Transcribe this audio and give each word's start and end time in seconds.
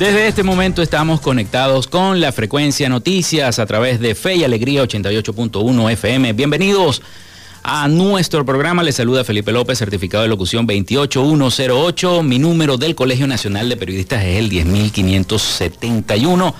Desde 0.00 0.26
este 0.26 0.42
momento 0.42 0.80
estamos 0.80 1.20
conectados 1.20 1.86
con 1.86 2.22
la 2.22 2.32
frecuencia 2.32 2.88
noticias 2.88 3.58
a 3.58 3.66
través 3.66 4.00
de 4.00 4.14
Fe 4.14 4.36
y 4.36 4.44
Alegría 4.44 4.82
88.1 4.82 5.92
FM. 5.92 6.32
Bienvenidos 6.32 7.02
a 7.62 7.86
nuestro 7.86 8.46
programa. 8.46 8.82
Les 8.82 8.94
saluda 8.94 9.24
Felipe 9.24 9.52
López, 9.52 9.76
certificado 9.76 10.22
de 10.22 10.30
locución 10.30 10.66
28108. 10.66 12.22
Mi 12.22 12.38
número 12.38 12.78
del 12.78 12.94
Colegio 12.94 13.26
Nacional 13.26 13.68
de 13.68 13.76
Periodistas 13.76 14.24
es 14.24 14.38
el 14.38 14.48
10571. 14.48 16.54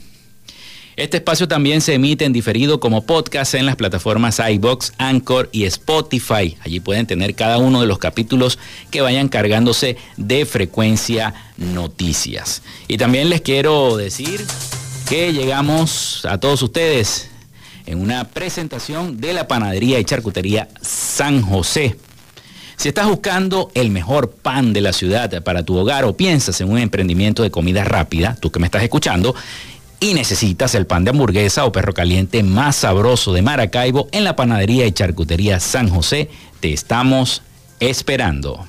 Este 0.97 1.19
espacio 1.19 1.47
también 1.47 1.83
se 1.83 1.93
emite 1.93 2.25
en 2.25 2.33
diferido 2.33 2.81
como 2.81 3.05
podcast 3.05 3.53
en 3.53 3.67
las 3.67 3.77
plataformas 3.77 4.41
iBox, 4.41 4.95
Anchor 4.97 5.51
y 5.53 5.65
Spotify. 5.65 6.57
Allí 6.63 6.81
pueden 6.81 7.07
tener 7.07 7.35
cada 7.35 7.59
uno 7.59 7.83
de 7.83 7.87
los 7.87 7.99
capítulos 7.99 8.59
que 8.91 9.03
vayan 9.03 9.29
cargándose 9.29 9.99
de 10.17 10.47
frecuencia 10.47 11.35
noticias. 11.59 12.63
Y 12.89 12.97
también 12.97 13.29
les 13.29 13.43
quiero 13.43 13.99
decir 13.99 14.43
que 15.07 15.35
llegamos 15.35 16.25
a 16.25 16.39
todos 16.39 16.63
ustedes 16.63 17.29
en 17.85 18.01
una 18.01 18.29
presentación 18.29 19.21
de 19.21 19.35
la 19.35 19.47
panadería 19.47 20.01
y 20.01 20.05
charcutería 20.05 20.69
San 20.81 21.43
José. 21.43 21.99
Si 22.79 22.89
estás 22.89 23.07
buscando 23.07 23.71
el 23.75 23.91
mejor 23.91 24.31
pan 24.31 24.73
de 24.73 24.81
la 24.81 24.93
ciudad 24.93 25.43
para 25.43 25.63
tu 25.63 25.77
hogar 25.77 26.05
o 26.05 26.17
piensas 26.17 26.61
en 26.61 26.71
un 26.71 26.79
emprendimiento 26.79 27.43
de 27.43 27.51
comida 27.51 27.85
rápida, 27.85 28.37
tú 28.41 28.51
que 28.51 28.59
me 28.59 28.67
estás 28.67 28.83
escuchando, 28.83 29.35
y 30.07 30.15
necesitas 30.15 30.77
el 30.77 30.87
pan 30.87 31.03
de 31.03 31.11
hamburguesa 31.11 31.65
o 31.65 31.73
perro 31.73 31.93
caliente 31.93 32.45
más 32.45 32.77
sabroso 32.77 33.33
de 33.33 33.43
Maracaibo 33.43 34.09
en 34.13 34.23
la 34.23 34.37
panadería 34.37 34.87
y 34.87 34.93
charcutería 34.93 35.59
San 35.59 35.89
José, 35.89 36.31
te 36.61 36.73
estamos 36.73 37.43
esperando. 37.81 38.65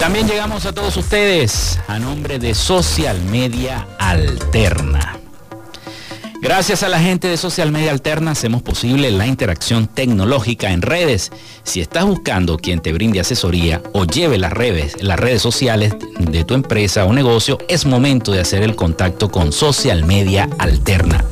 También 0.00 0.26
llegamos 0.26 0.64
a 0.64 0.72
todos 0.72 0.96
ustedes 0.96 1.78
a 1.86 1.98
nombre 1.98 2.38
de 2.38 2.54
Social 2.54 3.20
Media 3.30 3.86
Alterna. 3.98 5.18
Gracias 6.40 6.82
a 6.82 6.88
la 6.88 6.98
gente 6.98 7.28
de 7.28 7.36
Social 7.36 7.70
Media 7.70 7.90
Alterna 7.90 8.30
hacemos 8.30 8.62
posible 8.62 9.10
la 9.10 9.26
interacción 9.26 9.86
tecnológica 9.86 10.72
en 10.72 10.80
redes. 10.80 11.30
Si 11.64 11.82
estás 11.82 12.06
buscando 12.06 12.56
quien 12.56 12.80
te 12.80 12.94
brinde 12.94 13.20
asesoría 13.20 13.82
o 13.92 14.06
lleve 14.06 14.38
las 14.38 14.54
redes, 14.54 15.02
las 15.02 15.20
redes 15.20 15.42
sociales 15.42 15.94
de 16.18 16.44
tu 16.44 16.54
empresa 16.54 17.04
o 17.04 17.12
negocio, 17.12 17.58
es 17.68 17.84
momento 17.84 18.32
de 18.32 18.40
hacer 18.40 18.62
el 18.62 18.76
contacto 18.76 19.30
con 19.30 19.52
Social 19.52 20.06
Media 20.06 20.48
Alterna. 20.58 21.22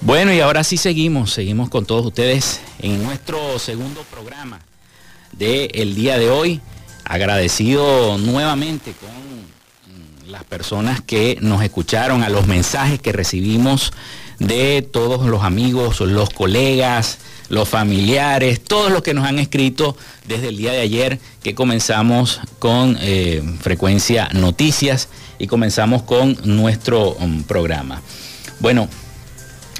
Bueno, 0.05 0.31
y 0.31 0.39
ahora 0.39 0.63
sí 0.63 0.77
seguimos, 0.77 1.33
seguimos 1.33 1.67
con 1.69 1.83
todos 1.83 2.05
ustedes 2.05 2.59
en 2.77 3.01
nuestro 3.01 3.57
segundo 3.57 4.03
programa 4.11 4.59
del 5.31 5.95
día 5.95 6.19
de 6.19 6.29
hoy. 6.29 6.61
Agradecido 7.03 8.19
nuevamente 8.19 8.93
con 8.93 10.31
las 10.31 10.43
personas 10.43 11.01
que 11.01 11.39
nos 11.41 11.63
escucharon, 11.63 12.21
a 12.21 12.29
los 12.29 12.45
mensajes 12.45 13.01
que 13.01 13.13
recibimos 13.13 13.93
de 14.37 14.83
todos 14.83 15.25
los 15.25 15.41
amigos, 15.41 15.99
los 16.01 16.29
colegas, 16.29 17.17
los 17.49 17.67
familiares, 17.67 18.63
todos 18.63 18.91
los 18.91 19.01
que 19.01 19.15
nos 19.15 19.25
han 19.25 19.39
escrito 19.39 19.97
desde 20.27 20.49
el 20.49 20.57
día 20.57 20.71
de 20.71 20.81
ayer 20.81 21.19
que 21.41 21.55
comenzamos 21.55 22.41
con 22.59 22.95
eh, 23.01 23.41
frecuencia 23.59 24.29
noticias 24.33 25.09
y 25.39 25.47
comenzamos 25.47 26.03
con 26.03 26.37
nuestro 26.43 27.13
um, 27.13 27.41
programa. 27.41 28.03
Bueno, 28.59 28.87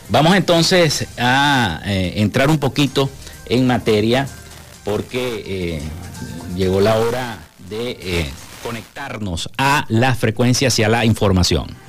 Vamos 0.10 0.36
entonces 0.36 1.08
a 1.18 1.82
eh, 1.86 2.14
entrar 2.18 2.50
un 2.50 2.60
poquito 2.60 3.10
en 3.48 3.66
materia 3.66 4.28
porque 4.84 5.44
eh, 5.46 5.82
llegó 6.56 6.80
la 6.80 6.98
hora 6.98 7.40
de 7.70 7.92
eh, 8.00 8.30
conectarnos 8.64 9.50
a 9.58 9.86
la 9.90 10.14
frecuencia 10.14 10.68
hacia 10.68 10.90
la 10.90 11.06
información. 11.06 11.85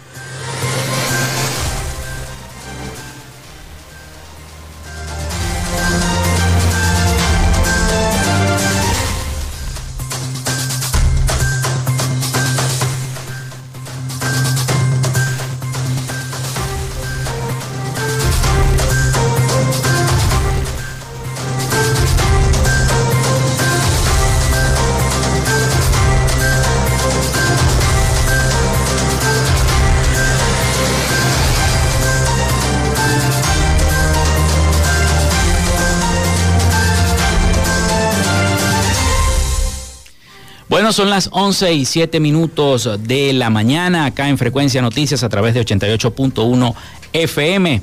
Son 40.92 41.10
las 41.10 41.30
11 41.32 41.74
y 41.74 41.84
7 41.84 42.20
minutos 42.20 42.88
de 43.02 43.32
la 43.32 43.50
mañana 43.50 44.06
acá 44.06 44.28
en 44.28 44.38
Frecuencia 44.38 44.80
Noticias 44.80 45.24
a 45.24 45.28
través 45.28 45.52
de 45.52 45.60
88.1 45.60 46.74
FM. 47.12 47.82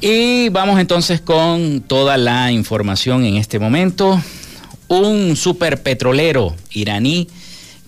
Y 0.00 0.48
vamos 0.50 0.78
entonces 0.78 1.20
con 1.20 1.80
toda 1.80 2.16
la 2.18 2.52
información 2.52 3.24
en 3.24 3.36
este 3.36 3.58
momento. 3.58 4.22
Un 4.86 5.34
superpetrolero 5.34 6.54
iraní 6.70 7.26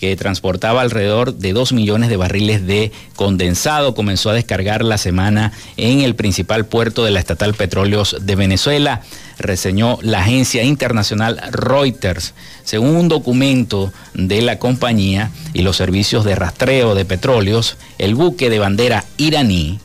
que 0.00 0.16
transportaba 0.16 0.80
alrededor 0.80 1.34
de 1.34 1.52
2 1.52 1.72
millones 1.72 2.10
de 2.10 2.16
barriles 2.16 2.66
de 2.66 2.90
condensado, 3.14 3.94
comenzó 3.94 4.30
a 4.30 4.34
descargar 4.34 4.84
la 4.84 4.98
semana 4.98 5.52
en 5.76 6.00
el 6.00 6.16
principal 6.16 6.66
puerto 6.66 7.04
de 7.04 7.12
la 7.12 7.20
estatal 7.20 7.54
Petróleos 7.54 8.16
de 8.20 8.34
Venezuela, 8.34 9.02
reseñó 9.38 9.98
la 10.02 10.20
agencia 10.20 10.62
internacional 10.62 11.40
Reuters. 11.50 12.34
Según 12.64 12.96
un 12.96 13.08
documento 13.08 13.92
de 14.14 14.42
la 14.42 14.58
compañía 14.58 15.30
y 15.52 15.62
los 15.62 15.76
servicios 15.76 16.24
de 16.24 16.34
rastreo 16.34 16.94
de 16.94 17.04
petróleos, 17.04 17.76
el 17.98 18.14
buque 18.14 18.50
de 18.50 18.58
bandera 18.58 19.04
iraní, 19.16 19.80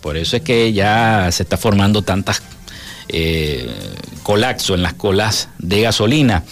por 0.00 0.16
eso 0.16 0.36
es 0.36 0.42
que 0.42 0.72
ya 0.72 1.28
se 1.30 1.44
está 1.44 1.56
formando 1.56 2.02
tantas 2.02 2.42
eh, 3.08 3.68
colapso 4.22 4.74
en 4.74 4.82
las 4.82 4.94
colas 4.94 5.48
de 5.58 5.82
gasolina. 5.82 6.44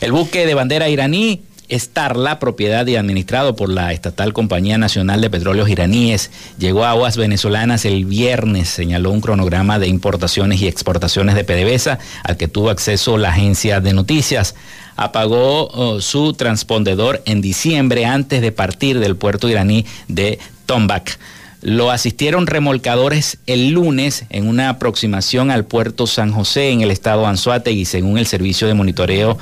El 0.00 0.12
buque 0.12 0.46
de 0.46 0.54
bandera 0.54 0.88
iraní 0.88 1.42
Starla, 1.70 2.38
propiedad 2.38 2.86
y 2.86 2.96
administrado 2.96 3.54
por 3.54 3.68
la 3.68 3.92
estatal 3.92 4.32
Compañía 4.32 4.78
Nacional 4.78 5.20
de 5.20 5.28
Petróleos 5.28 5.68
Iraníes, 5.68 6.30
llegó 6.58 6.84
a 6.84 6.90
aguas 6.90 7.16
venezolanas 7.16 7.84
el 7.84 8.06
viernes, 8.06 8.68
señaló 8.68 9.10
un 9.10 9.20
cronograma 9.20 9.78
de 9.78 9.88
importaciones 9.88 10.62
y 10.62 10.68
exportaciones 10.68 11.34
de 11.34 11.44
PDVSA 11.44 11.98
al 12.24 12.36
que 12.36 12.48
tuvo 12.48 12.70
acceso 12.70 13.18
la 13.18 13.30
agencia 13.30 13.80
de 13.80 13.92
noticias. 13.92 14.54
Apagó 14.96 15.68
oh, 15.68 16.00
su 16.00 16.32
transpondedor 16.32 17.22
en 17.26 17.40
diciembre 17.40 18.06
antes 18.06 18.40
de 18.40 18.50
partir 18.52 18.98
del 18.98 19.16
puerto 19.16 19.48
iraní 19.48 19.84
de 20.08 20.38
Tombak. 20.66 21.18
Lo 21.60 21.90
asistieron 21.90 22.46
remolcadores 22.46 23.38
el 23.46 23.70
lunes 23.70 24.24
en 24.30 24.48
una 24.48 24.68
aproximación 24.68 25.50
al 25.50 25.64
puerto 25.64 26.06
San 26.06 26.32
José 26.32 26.70
en 26.70 26.82
el 26.82 26.90
estado 26.90 27.26
Anzuategui, 27.26 27.84
según 27.84 28.16
el 28.16 28.26
Servicio 28.26 28.68
de 28.68 28.74
Monitoreo 28.74 29.36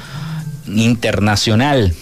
Internacional. 0.66 1.94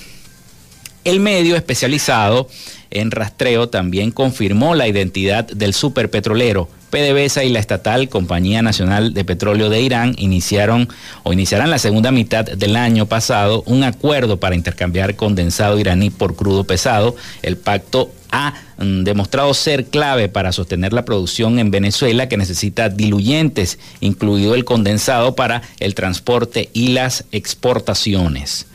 El 1.04 1.20
medio 1.20 1.54
especializado 1.54 2.48
en 2.90 3.10
rastreo 3.10 3.68
también 3.68 4.10
confirmó 4.10 4.74
la 4.74 4.88
identidad 4.88 5.44
del 5.46 5.74
superpetrolero. 5.74 6.68
PDVSA 6.90 7.44
y 7.44 7.50
la 7.50 7.58
estatal 7.58 8.08
Compañía 8.08 8.62
Nacional 8.62 9.12
de 9.12 9.24
Petróleo 9.24 9.68
de 9.68 9.82
Irán 9.82 10.14
iniciaron 10.16 10.88
o 11.24 11.32
iniciarán 11.32 11.70
la 11.70 11.78
segunda 11.78 12.12
mitad 12.12 12.44
del 12.44 12.76
año 12.76 13.06
pasado 13.06 13.64
un 13.66 13.82
acuerdo 13.82 14.38
para 14.38 14.54
intercambiar 14.54 15.16
condensado 15.16 15.78
iraní 15.78 16.10
por 16.10 16.36
crudo 16.36 16.64
pesado. 16.64 17.16
El 17.42 17.56
pacto 17.56 18.12
ha 18.30 18.54
mm, 18.78 19.02
demostrado 19.02 19.52
ser 19.54 19.86
clave 19.86 20.28
para 20.28 20.52
sostener 20.52 20.92
la 20.92 21.04
producción 21.04 21.58
en 21.58 21.70
Venezuela 21.70 22.28
que 22.28 22.36
necesita 22.36 22.88
diluyentes, 22.88 23.78
incluido 24.00 24.54
el 24.54 24.64
condensado 24.64 25.34
para 25.34 25.62
el 25.80 25.94
transporte 25.94 26.70
y 26.72 26.88
las 26.88 27.24
exportaciones. 27.32 28.66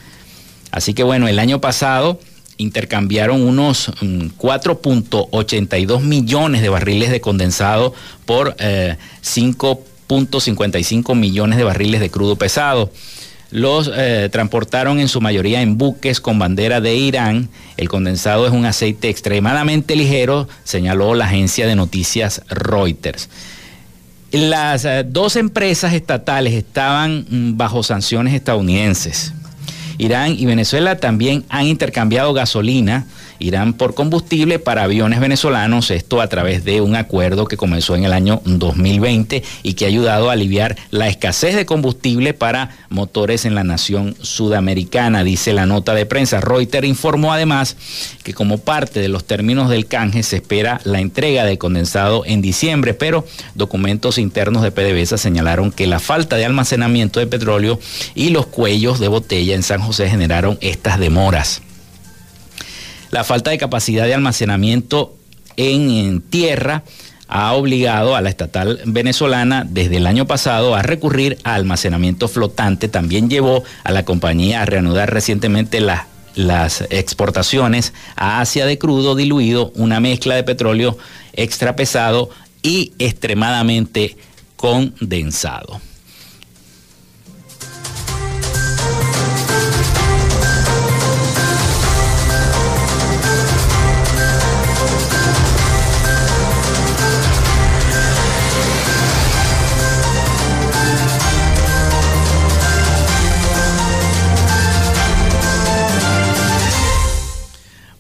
Así 0.71 0.93
que 0.93 1.03
bueno, 1.03 1.27
el 1.27 1.39
año 1.39 1.59
pasado 1.61 2.19
intercambiaron 2.57 3.41
unos 3.41 3.89
4.82 3.89 6.01
mm, 6.01 6.07
millones 6.07 6.61
de 6.61 6.69
barriles 6.69 7.09
de 7.09 7.21
condensado 7.21 7.95
por 8.25 8.55
5.55 8.57 11.11
eh, 11.11 11.15
millones 11.15 11.57
de 11.57 11.63
barriles 11.63 12.01
de 12.01 12.11
crudo 12.11 12.35
pesado. 12.35 12.91
Los 13.51 13.91
eh, 13.95 14.29
transportaron 14.31 14.99
en 14.99 15.07
su 15.07 15.21
mayoría 15.21 15.61
en 15.61 15.77
buques 15.77 16.21
con 16.21 16.37
bandera 16.37 16.81
de 16.81 16.95
Irán. 16.95 17.49
El 17.77 17.89
condensado 17.89 18.45
es 18.45 18.53
un 18.53 18.65
aceite 18.65 19.09
extremadamente 19.09 19.95
ligero, 19.95 20.47
señaló 20.63 21.15
la 21.15 21.25
agencia 21.25 21.65
de 21.65 21.75
noticias 21.75 22.43
Reuters. 22.49 23.29
Las 24.31 24.85
eh, 24.85 25.03
dos 25.07 25.35
empresas 25.35 25.93
estatales 25.93 26.53
estaban 26.53 27.25
mm, 27.27 27.57
bajo 27.57 27.81
sanciones 27.81 28.35
estadounidenses. 28.35 29.33
Irán 29.99 30.35
y 30.39 30.45
Venezuela 30.45 30.97
también 30.97 31.45
han 31.49 31.67
intercambiado 31.67 32.33
gasolina 32.33 33.05
Irán 33.39 33.73
por 33.73 33.93
combustible 33.93 34.59
para 34.59 34.83
aviones 34.83 35.19
venezolanos, 35.19 35.91
esto 35.91 36.21
a 36.21 36.27
través 36.27 36.63
de 36.63 36.81
un 36.81 36.95
acuerdo 36.95 37.45
que 37.45 37.57
comenzó 37.57 37.95
en 37.95 38.03
el 38.03 38.13
año 38.13 38.41
2020 38.45 39.43
y 39.63 39.73
que 39.73 39.85
ha 39.85 39.87
ayudado 39.87 40.29
a 40.29 40.33
aliviar 40.33 40.75
la 40.91 41.07
escasez 41.07 41.55
de 41.55 41.65
combustible 41.65 42.33
para 42.33 42.77
motores 42.89 43.45
en 43.45 43.55
la 43.55 43.63
nación 43.63 44.15
sudamericana, 44.21 45.23
dice 45.23 45.53
la 45.53 45.65
nota 45.65 45.93
de 45.93 46.05
prensa. 46.05 46.41
Reuters 46.41 46.87
informó 46.87 47.33
además 47.33 47.77
que 48.23 48.33
como 48.33 48.57
parte 48.57 48.99
de 48.99 49.09
los 49.09 49.25
términos 49.25 49.69
del 49.69 49.87
canje 49.87 50.23
se 50.23 50.37
espera 50.37 50.81
la 50.83 50.99
entrega 50.99 51.45
de 51.45 51.57
condensado 51.57 52.23
en 52.25 52.41
diciembre, 52.41 52.93
pero 52.93 53.25
documentos 53.55 54.17
internos 54.17 54.63
de 54.63 54.71
PDVSA 54.71 55.17
señalaron 55.17 55.71
que 55.71 55.87
la 55.87 55.99
falta 55.99 56.35
de 56.35 56.45
almacenamiento 56.45 57.19
de 57.19 57.27
petróleo 57.27 57.79
y 58.15 58.29
los 58.29 58.47
cuellos 58.47 58.99
de 58.99 59.07
botella 59.07 59.55
en 59.55 59.63
San 59.63 59.81
José 59.81 60.09
generaron 60.09 60.57
estas 60.61 60.99
demoras. 60.99 61.61
La 63.11 63.23
falta 63.23 63.51
de 63.51 63.57
capacidad 63.57 64.05
de 64.05 64.13
almacenamiento 64.13 65.15
en, 65.57 66.21
tierra 66.21 66.83
ha 67.27 67.53
obligado 67.53 68.15
a 68.15 68.21
la 68.21 68.29
estatal 68.29 68.81
venezolana 68.85 69.65
desde 69.67 69.97
el 69.97 70.07
año 70.07 70.25
pasado 70.25 70.75
a 70.75 70.81
recurrir 70.81 71.37
a 71.43 71.55
almacenamiento 71.55 72.27
flotante. 72.27 72.87
También 72.87 73.29
llevó 73.29 73.63
a 73.83 73.91
la 73.91 74.05
compañía 74.05 74.61
a 74.61 74.65
reanudar 74.65 75.13
recientemente 75.13 75.79
las 76.35 76.81
exportaciones 76.89 77.93
a 78.15 78.41
Asia 78.41 78.65
de 78.65 78.77
crudo 78.77 79.15
diluido, 79.15 79.71
una 79.75 79.99
mezcla 79.99 80.35
de 80.35 80.43
petróleo 80.43 80.97
extra 81.33 81.75
pesado 81.75 82.29
y 82.61 82.93
extremadamente 82.99 84.17
condensado. 84.55 85.81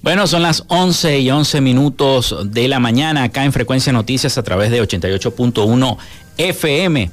Bueno, 0.01 0.27
son 0.27 0.43
las 0.43 0.63
11 0.67 1.19
y 1.19 1.29
11 1.29 1.59
minutos 1.59 2.35
de 2.45 2.69
la 2.69 2.79
mañana 2.79 3.23
acá 3.23 3.43
en 3.43 3.51
Frecuencia 3.51 3.91
Noticias 3.91 4.37
a 4.37 4.43
través 4.43 4.71
de 4.71 4.81
88.1 4.81 5.97
FM. 6.37 7.11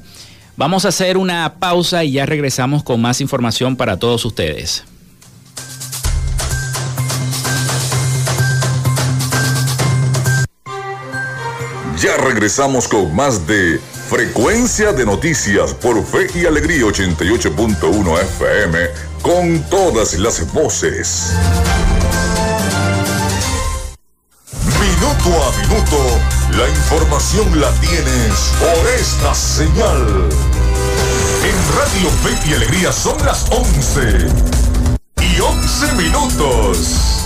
Vamos 0.55 0.85
a 0.85 0.87
hacer 0.87 1.17
una 1.17 1.55
pausa 1.59 2.05
y 2.05 2.13
ya 2.13 2.25
regresamos 2.25 2.83
con 2.83 3.01
más 3.01 3.19
información 3.19 3.75
para 3.75 3.97
todos 3.97 4.23
ustedes. 4.23 4.85
Ya 12.01 12.15
regresamos 12.17 12.87
con 12.87 13.13
más 13.13 13.45
de 13.47 13.81
Frecuencia 14.09 14.93
de 14.93 15.05
Noticias 15.05 15.73
por 15.73 16.01
Fe 16.05 16.27
y 16.39 16.45
Alegría 16.45 16.83
88.1 16.83 18.21
FM 18.21 18.79
con 19.21 19.61
todas 19.69 20.13
las 20.17 20.53
voces. 20.53 21.33
Minuto 25.27 25.43
a 25.43 25.51
minuto, 25.57 25.97
la 26.57 26.69
información 26.69 27.59
la 27.59 27.69
tienes 27.81 28.53
por 28.59 28.87
esta 28.87 29.35
señal. 29.35 30.29
En 31.43 31.75
Radio 31.75 32.09
Fe 32.23 32.49
y 32.49 32.53
Alegría 32.53 32.93
son 32.93 33.17
las 33.25 33.45
11 33.51 34.27
y 35.19 35.39
11 35.41 35.93
minutos. 35.95 37.16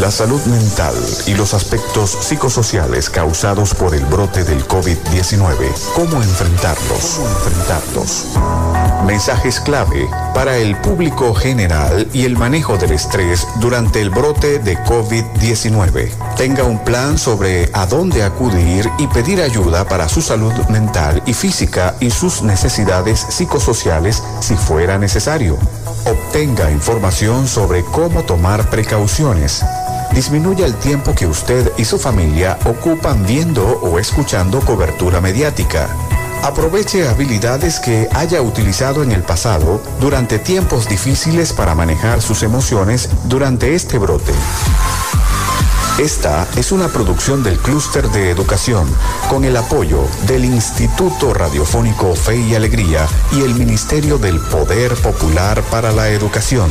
La 0.00 0.10
salud 0.10 0.40
mental 0.46 0.94
y 1.26 1.34
los 1.34 1.52
aspectos 1.52 2.16
psicosociales 2.20 3.10
causados 3.10 3.74
por 3.74 3.94
el 3.94 4.04
brote 4.06 4.44
del 4.44 4.66
COVID-19. 4.66 5.56
¿Cómo 5.94 6.22
enfrentarlos? 6.22 7.16
¿Cómo 7.16 7.28
enfrentarlos? 7.28 8.26
Mensajes 9.06 9.60
clave 9.60 10.08
para 10.34 10.56
el 10.56 10.76
público 10.76 11.34
general 11.34 12.08
y 12.12 12.24
el 12.24 12.36
manejo 12.36 12.78
del 12.78 12.92
estrés 12.92 13.46
durante 13.56 14.00
el 14.00 14.10
brote 14.10 14.58
de 14.58 14.78
COVID-19. 14.78 16.10
Tenga 16.36 16.64
un 16.64 16.82
plan 16.84 17.18
sobre 17.18 17.68
a 17.72 17.86
dónde 17.86 18.22
acudir 18.22 18.88
y 18.98 19.06
pedir 19.08 19.42
ayuda 19.42 19.86
para 19.86 20.08
su 20.08 20.22
salud 20.22 20.52
mental 20.68 21.22
y 21.26 21.34
física 21.34 21.94
y 22.00 22.10
sus 22.10 22.42
necesidades 22.42 23.26
psicosociales 23.28 24.22
si 24.40 24.54
fuera 24.54 24.98
necesario. 24.98 25.58
Obtenga 26.06 26.70
información 26.70 27.46
sobre 27.46 27.84
cómo 27.84 28.22
tomar 28.22 28.70
precauciones. 28.70 29.49
Disminuya 30.12 30.66
el 30.66 30.74
tiempo 30.74 31.14
que 31.14 31.26
usted 31.26 31.72
y 31.78 31.84
su 31.84 31.98
familia 31.98 32.58
ocupan 32.64 33.24
viendo 33.26 33.64
o 33.80 33.98
escuchando 33.98 34.60
cobertura 34.60 35.20
mediática. 35.20 35.88
Aproveche 36.42 37.06
habilidades 37.08 37.80
que 37.80 38.08
haya 38.14 38.42
utilizado 38.42 39.02
en 39.02 39.12
el 39.12 39.22
pasado 39.22 39.80
durante 40.00 40.38
tiempos 40.38 40.88
difíciles 40.88 41.52
para 41.52 41.74
manejar 41.74 42.22
sus 42.22 42.42
emociones 42.42 43.10
durante 43.24 43.74
este 43.74 43.98
brote. 43.98 44.32
Esta 45.98 46.48
es 46.56 46.72
una 46.72 46.88
producción 46.88 47.42
del 47.42 47.58
Clúster 47.58 48.08
de 48.08 48.30
Educación 48.30 48.88
con 49.28 49.44
el 49.44 49.54
apoyo 49.54 50.08
del 50.26 50.46
Instituto 50.46 51.34
Radiofónico 51.34 52.14
Fe 52.14 52.38
y 52.38 52.54
Alegría 52.54 53.06
y 53.32 53.42
el 53.42 53.54
Ministerio 53.54 54.16
del 54.16 54.40
Poder 54.40 54.94
Popular 54.94 55.62
para 55.70 55.92
la 55.92 56.08
Educación. 56.08 56.70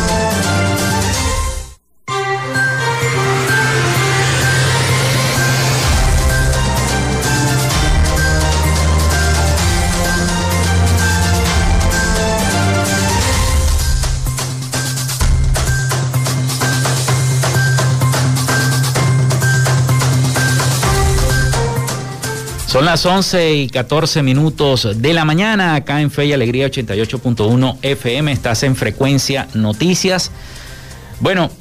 Son 22.81 22.87
las 22.87 23.05
11 23.05 23.53
y 23.53 23.69
14 23.69 24.23
minutos 24.23 24.87
de 24.99 25.13
la 25.13 25.23
mañana 25.23 25.75
acá 25.75 26.01
en 26.01 26.09
Fe 26.09 26.25
y 26.25 26.33
Alegría 26.33 26.65
88.1 26.65 27.77
FM. 27.79 28.31
Estás 28.31 28.63
en 28.63 28.75
frecuencia 28.75 29.47
noticias. 29.53 30.31
Bueno, 31.19 31.51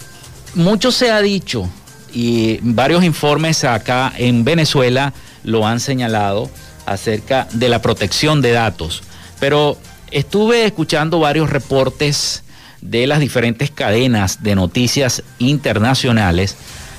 mucho 0.54 0.90
se 0.90 1.10
ha 1.10 1.20
dicho 1.20 1.68
y 2.14 2.58
varios 2.62 3.04
informes 3.04 3.64
acá 3.64 4.14
en 4.16 4.44
Venezuela 4.44 5.12
lo 5.44 5.66
han 5.66 5.80
señalado 5.80 6.48
acerca 6.86 7.46
de 7.52 7.68
la 7.68 7.82
protección 7.82 8.40
de 8.40 8.52
datos. 8.52 9.02
Pero 9.40 9.76
estuve 10.10 10.64
escuchando 10.64 11.18
varios 11.18 11.50
reportes 11.50 12.44
de 12.80 13.06
las 13.06 13.20
diferentes 13.20 13.70
cadenas 13.70 14.42
de 14.42 14.54
noticias 14.54 15.22
internacionales 15.38 16.56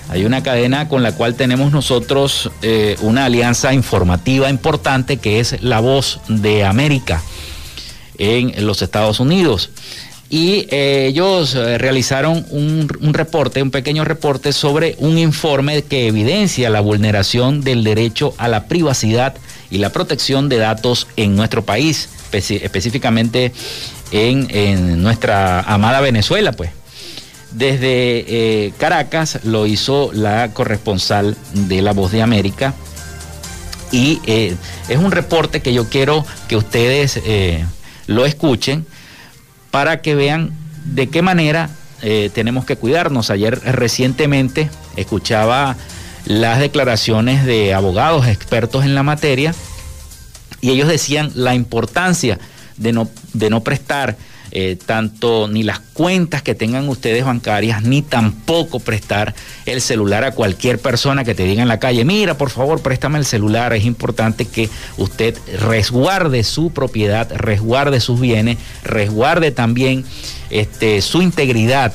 hay 0.09 0.25
una 0.25 0.43
cadena 0.43 0.89
con 0.89 1.03
la 1.03 1.13
cual 1.13 1.35
tenemos 1.35 1.71
nosotros 1.71 2.51
eh, 2.61 2.97
una 3.01 3.25
alianza 3.25 3.73
informativa 3.73 4.49
importante 4.49 5.17
que 5.17 5.39
es 5.39 5.61
La 5.61 5.79
Voz 5.79 6.19
de 6.27 6.65
América 6.65 7.21
en 8.17 8.65
los 8.65 8.81
Estados 8.81 9.19
Unidos. 9.19 9.69
Y 10.29 10.67
eh, 10.69 11.07
ellos 11.07 11.55
eh, 11.55 11.77
realizaron 11.77 12.45
un, 12.51 13.13
reporte, 13.13 13.61
un 13.61 13.69
pequeño 13.69 14.05
reporte 14.05 14.53
sobre 14.53 14.95
un 14.99 15.17
informe 15.17 15.81
que 15.83 16.07
evidencia 16.07 16.69
la 16.69 16.79
vulneración 16.79 17.61
del 17.61 17.83
derecho 17.83 18.33
a 18.37 18.47
la 18.47 18.67
privacidad 18.67 19.35
y 19.69 19.79
la 19.79 19.91
protección 19.91 20.47
de 20.47 20.57
datos 20.57 21.07
en 21.17 21.35
nuestro 21.35 21.65
país, 21.65 22.07
específicamente 22.31 23.51
en, 24.13 24.47
en 24.51 25.01
nuestra 25.01 25.61
amada 25.61 25.99
Venezuela, 25.99 26.53
pues. 26.53 26.80
Desde 27.51 28.25
eh, 28.27 28.73
Caracas 28.77 29.39
lo 29.43 29.67
hizo 29.67 30.11
la 30.13 30.53
corresponsal 30.53 31.35
de 31.53 31.81
La 31.81 31.91
Voz 31.91 32.11
de 32.11 32.21
América 32.21 32.73
y 33.91 34.21
eh, 34.25 34.55
es 34.87 34.97
un 34.97 35.11
reporte 35.11 35.61
que 35.61 35.73
yo 35.73 35.89
quiero 35.89 36.25
que 36.47 36.55
ustedes 36.55 37.19
eh, 37.25 37.65
lo 38.07 38.25
escuchen 38.25 38.85
para 39.69 40.01
que 40.01 40.15
vean 40.15 40.53
de 40.85 41.07
qué 41.07 41.21
manera 41.21 41.69
tenemos 42.33 42.65
que 42.65 42.77
cuidarnos. 42.77 43.29
Ayer 43.29 43.59
recientemente 43.59 44.71
escuchaba 44.95 45.77
las 46.25 46.59
declaraciones 46.59 47.45
de 47.45 47.75
abogados 47.75 48.25
expertos 48.25 48.85
en 48.85 48.95
la 48.95 49.03
materia 49.03 49.53
y 50.61 50.71
ellos 50.71 50.87
decían 50.87 51.31
la 51.35 51.53
importancia 51.53 52.39
de 52.77 52.91
no, 52.91 53.07
de 53.33 53.51
no 53.51 53.61
prestar 53.61 54.17
eh, 54.51 54.77
tanto 54.85 55.47
ni 55.47 55.63
las 55.63 55.79
cuentas 55.79 56.41
que 56.41 56.55
tengan 56.55 56.89
ustedes 56.89 57.23
bancarias, 57.25 57.83
ni 57.83 58.01
tampoco 58.01 58.79
prestar 58.79 59.33
el 59.65 59.81
celular 59.81 60.23
a 60.23 60.31
cualquier 60.31 60.79
persona 60.79 61.23
que 61.23 61.35
te 61.35 61.43
diga 61.43 61.61
en 61.61 61.67
la 61.67 61.79
calle, 61.79 62.03
mira, 62.05 62.37
por 62.37 62.49
favor, 62.49 62.81
préstame 62.81 63.17
el 63.17 63.25
celular. 63.25 63.73
Es 63.73 63.85
importante 63.85 64.45
que 64.45 64.69
usted 64.97 65.37
resguarde 65.59 66.43
su 66.43 66.71
propiedad, 66.71 67.31
resguarde 67.33 67.99
sus 67.99 68.19
bienes, 68.19 68.57
resguarde 68.83 69.51
también 69.51 70.03
este, 70.49 71.01
su 71.01 71.21
integridad 71.21 71.93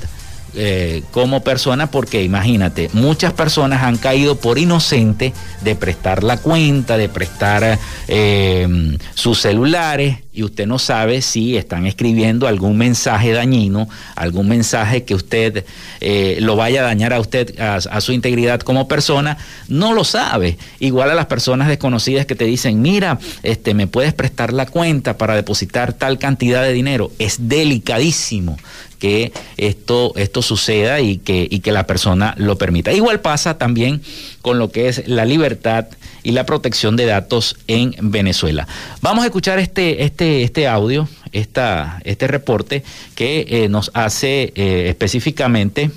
eh, 0.56 1.02
como 1.10 1.42
persona, 1.44 1.90
porque 1.90 2.22
imagínate, 2.22 2.88
muchas 2.92 3.32
personas 3.32 3.82
han 3.82 3.98
caído 3.98 4.36
por 4.36 4.58
inocente 4.58 5.32
de 5.62 5.76
prestar 5.76 6.24
la 6.24 6.38
cuenta, 6.38 6.96
de 6.96 7.08
prestar 7.08 7.78
eh, 8.08 8.96
sus 9.14 9.40
celulares, 9.40 10.18
y 10.36 10.42
usted 10.42 10.66
no 10.66 10.78
sabe 10.78 11.22
si 11.22 11.56
están 11.56 11.86
escribiendo 11.86 12.46
algún 12.46 12.76
mensaje 12.76 13.32
dañino, 13.32 13.88
algún 14.16 14.48
mensaje 14.48 15.04
que 15.04 15.14
usted 15.14 15.64
eh, 16.02 16.36
lo 16.40 16.56
vaya 16.56 16.80
a 16.80 16.84
dañar 16.84 17.14
a 17.14 17.20
usted, 17.20 17.58
a, 17.58 17.76
a, 17.76 18.00
su 18.02 18.12
integridad 18.12 18.60
como 18.60 18.86
persona, 18.86 19.38
no 19.68 19.94
lo 19.94 20.04
sabe. 20.04 20.58
Igual 20.78 21.10
a 21.10 21.14
las 21.14 21.24
personas 21.24 21.68
desconocidas 21.68 22.26
que 22.26 22.34
te 22.34 22.44
dicen, 22.44 22.82
mira, 22.82 23.18
este, 23.44 23.72
me 23.72 23.86
puedes 23.86 24.12
prestar 24.12 24.52
la 24.52 24.66
cuenta 24.66 25.16
para 25.16 25.34
depositar 25.34 25.94
tal 25.94 26.18
cantidad 26.18 26.62
de 26.62 26.74
dinero. 26.74 27.10
Es 27.18 27.48
delicadísimo 27.48 28.58
que 28.98 29.32
esto, 29.56 30.12
esto 30.16 30.42
suceda 30.42 31.00
y 31.00 31.18
que, 31.18 31.46
y 31.50 31.60
que 31.60 31.72
la 31.72 31.86
persona 31.86 32.34
lo 32.38 32.58
permita. 32.58 32.92
Igual 32.92 33.20
pasa 33.20 33.58
también 33.58 34.02
con 34.42 34.58
lo 34.58 34.70
que 34.70 34.88
es 34.88 35.06
la 35.06 35.24
libertad 35.24 35.86
y 36.22 36.32
la 36.32 36.46
protección 36.46 36.96
de 36.96 37.06
datos 37.06 37.56
en 37.68 37.94
Venezuela. 38.00 38.66
Vamos 39.00 39.24
a 39.24 39.26
escuchar 39.26 39.58
este, 39.58 40.04
este, 40.04 40.42
este 40.42 40.66
audio, 40.66 41.08
esta, 41.32 42.00
este 42.04 42.26
reporte 42.26 42.82
que 43.14 43.46
eh, 43.48 43.68
nos 43.68 43.90
hace 43.94 44.52
eh, 44.54 44.86
específicamente 44.88 45.90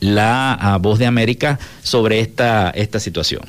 la 0.00 0.54
ah, 0.54 0.78
Voz 0.78 0.98
de 0.98 1.06
América 1.06 1.58
sobre 1.82 2.20
esta, 2.20 2.70
esta 2.70 3.00
situación. 3.00 3.42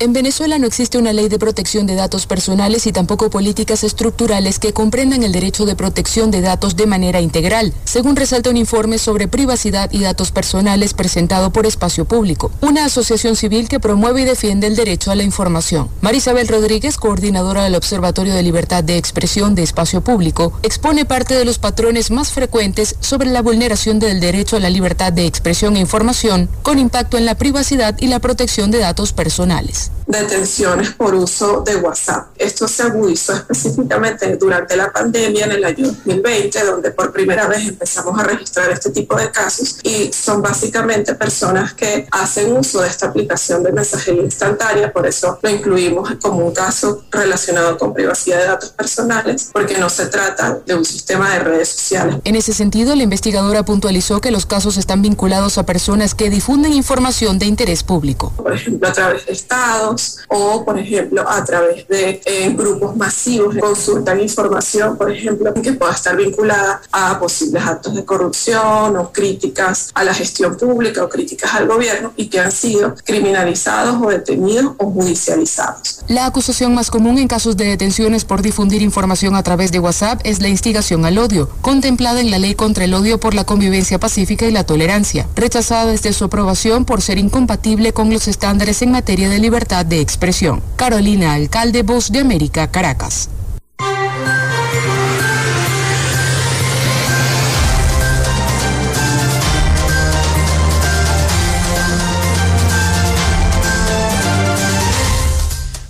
En 0.00 0.12
Venezuela 0.12 0.58
no 0.58 0.66
existe 0.66 0.98
una 0.98 1.12
ley 1.12 1.28
de 1.28 1.38
protección 1.38 1.86
de 1.86 1.94
datos 1.94 2.26
personales 2.26 2.88
y 2.88 2.92
tampoco 2.92 3.30
políticas 3.30 3.84
estructurales 3.84 4.58
que 4.58 4.72
comprendan 4.72 5.22
el 5.22 5.30
derecho 5.30 5.66
de 5.66 5.76
protección 5.76 6.32
de 6.32 6.40
datos 6.40 6.74
de 6.74 6.86
manera 6.86 7.20
integral, 7.20 7.72
según 7.84 8.16
resalta 8.16 8.50
un 8.50 8.56
informe 8.56 8.98
sobre 8.98 9.28
privacidad 9.28 9.92
y 9.92 10.00
datos 10.00 10.32
personales 10.32 10.94
presentado 10.94 11.52
por 11.52 11.64
Espacio 11.64 12.06
Público, 12.06 12.50
una 12.60 12.86
asociación 12.86 13.36
civil 13.36 13.68
que 13.68 13.78
promueve 13.78 14.22
y 14.22 14.24
defiende 14.24 14.66
el 14.66 14.74
derecho 14.74 15.12
a 15.12 15.14
la 15.14 15.22
información. 15.22 15.88
Marisabel 16.00 16.48
Rodríguez, 16.48 16.96
coordinadora 16.96 17.62
del 17.62 17.76
Observatorio 17.76 18.34
de 18.34 18.42
Libertad 18.42 18.82
de 18.82 18.96
Expresión 18.96 19.54
de 19.54 19.62
Espacio 19.62 20.00
Público, 20.00 20.58
expone 20.64 21.04
parte 21.04 21.34
de 21.34 21.44
los 21.44 21.60
patrones 21.60 22.10
más 22.10 22.32
frecuentes 22.32 22.96
sobre 22.98 23.30
la 23.30 23.42
vulneración 23.42 24.00
del 24.00 24.18
derecho 24.18 24.56
a 24.56 24.60
la 24.60 24.70
libertad 24.70 25.12
de 25.12 25.26
expresión 25.26 25.76
e 25.76 25.80
información 25.80 26.50
con 26.62 26.80
impacto 26.80 27.16
en 27.16 27.26
la 27.26 27.36
privacidad 27.36 27.96
y 28.00 28.08
la 28.08 28.18
protección 28.18 28.72
de 28.72 28.78
datos 28.78 29.12
personales. 29.12 29.83
Thanks. 29.86 30.03
Detenciones 30.06 30.90
por 30.90 31.14
uso 31.14 31.62
de 31.62 31.76
WhatsApp. 31.76 32.28
Esto 32.36 32.68
se 32.68 32.82
agudizó 32.82 33.32
específicamente 33.34 34.36
durante 34.36 34.76
la 34.76 34.92
pandemia 34.92 35.46
en 35.46 35.52
el 35.52 35.64
año 35.64 35.86
2020, 35.86 36.64
donde 36.64 36.90
por 36.90 37.12
primera 37.12 37.46
vez 37.46 37.66
empezamos 37.68 38.18
a 38.18 38.24
registrar 38.24 38.70
este 38.70 38.90
tipo 38.90 39.16
de 39.16 39.30
casos 39.30 39.78
y 39.82 40.12
son 40.12 40.42
básicamente 40.42 41.14
personas 41.14 41.74
que 41.74 42.06
hacen 42.10 42.56
uso 42.56 42.80
de 42.82 42.88
esta 42.88 43.06
aplicación 43.06 43.62
de 43.62 43.72
mensajería 43.72 44.22
instantánea, 44.22 44.92
por 44.92 45.06
eso 45.06 45.38
lo 45.42 45.50
incluimos 45.50 46.10
como 46.20 46.46
un 46.46 46.54
caso 46.54 47.04
relacionado 47.10 47.76
con 47.78 47.94
privacidad 47.94 48.38
de 48.38 48.46
datos 48.46 48.70
personales, 48.70 49.50
porque 49.52 49.78
no 49.78 49.88
se 49.88 50.06
trata 50.06 50.58
de 50.66 50.74
un 50.74 50.84
sistema 50.84 51.32
de 51.34 51.38
redes 51.40 51.68
sociales. 51.68 52.16
En 52.24 52.36
ese 52.36 52.52
sentido, 52.52 52.94
la 52.94 53.02
investigadora 53.02 53.64
puntualizó 53.64 54.20
que 54.20 54.30
los 54.30 54.46
casos 54.46 54.76
están 54.76 55.02
vinculados 55.02 55.58
a 55.58 55.66
personas 55.66 56.14
que 56.14 56.30
difunden 56.30 56.72
información 56.72 57.38
de 57.38 57.46
interés 57.46 57.82
público. 57.82 58.32
Por 58.36 58.52
ejemplo, 58.52 58.88
a 58.88 58.92
través 58.92 59.26
de 59.26 59.32
estados 59.32 59.93
o, 60.28 60.64
por 60.64 60.78
ejemplo, 60.78 61.28
a 61.28 61.44
través 61.44 61.86
de 61.88 62.20
eh, 62.24 62.52
grupos 62.56 62.96
masivos 62.96 63.54
que 63.54 63.60
consultan 63.60 64.20
información, 64.20 64.96
por 64.96 65.10
ejemplo, 65.10 65.52
que 65.54 65.72
pueda 65.72 65.92
estar 65.92 66.16
vinculada 66.16 66.80
a 66.92 67.18
posibles 67.18 67.62
actos 67.64 67.94
de 67.94 68.04
corrupción 68.04 68.96
o 68.96 69.12
críticas 69.12 69.90
a 69.94 70.04
la 70.04 70.14
gestión 70.14 70.56
pública 70.56 71.04
o 71.04 71.08
críticas 71.08 71.54
al 71.54 71.66
gobierno 71.66 72.12
y 72.16 72.28
que 72.28 72.40
han 72.40 72.52
sido 72.52 72.94
criminalizados 73.04 74.00
o 74.02 74.08
detenidos 74.08 74.74
o 74.78 74.90
judicializados. 74.90 76.00
La 76.08 76.26
acusación 76.26 76.74
más 76.74 76.90
común 76.90 77.18
en 77.18 77.28
casos 77.28 77.56
de 77.56 77.64
detenciones 77.64 78.24
por 78.24 78.42
difundir 78.42 78.82
información 78.82 79.34
a 79.34 79.42
través 79.42 79.72
de 79.72 79.80
WhatsApp 79.80 80.20
es 80.24 80.40
la 80.40 80.48
instigación 80.48 81.04
al 81.04 81.18
odio, 81.18 81.48
contemplada 81.60 82.20
en 82.20 82.30
la 82.30 82.38
Ley 82.38 82.54
contra 82.54 82.84
el 82.84 82.94
Odio 82.94 83.18
por 83.18 83.34
la 83.34 83.44
Convivencia 83.44 83.98
Pacífica 83.98 84.46
y 84.46 84.52
la 84.52 84.64
Tolerancia, 84.64 85.26
rechazada 85.34 85.86
desde 85.86 86.12
su 86.12 86.24
aprobación 86.24 86.84
por 86.84 87.02
ser 87.02 87.18
incompatible 87.18 87.92
con 87.92 88.10
los 88.12 88.28
estándares 88.28 88.82
en 88.82 88.92
materia 88.92 89.28
de 89.28 89.38
libertad 89.38 89.83
de 89.84 90.00
expresión. 90.00 90.62
Carolina 90.76 91.34
Alcalde, 91.34 91.82
Voz 91.82 92.10
de 92.10 92.20
América, 92.20 92.70
Caracas. 92.70 93.28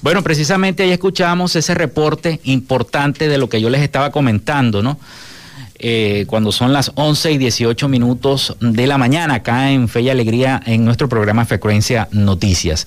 Bueno, 0.05 0.23
precisamente 0.23 0.83
ahí 0.83 0.91
escuchamos 0.91 1.57
ese 1.57 1.75
reporte 1.75 2.39
importante 2.45 3.27
de 3.27 3.39
lo 3.39 3.49
que 3.49 3.59
yo 3.59 3.71
les 3.71 3.81
estaba 3.81 4.11
comentando, 4.11 4.83
¿no? 4.83 4.99
Eh, 5.79 6.27
cuando 6.29 6.53
son 6.53 6.75
las 6.75 6.93
11 6.95 7.33
y 7.33 7.39
18 7.39 7.89
minutos 7.89 8.55
de 8.61 8.87
la 8.87 8.99
mañana, 8.99 9.37
acá 9.37 9.71
en 9.71 9.89
Fe 9.89 10.03
y 10.03 10.11
Alegría, 10.11 10.63
en 10.67 10.85
nuestro 10.85 11.09
programa 11.09 11.47
Frecuencia 11.47 12.09
Noticias. 12.13 12.87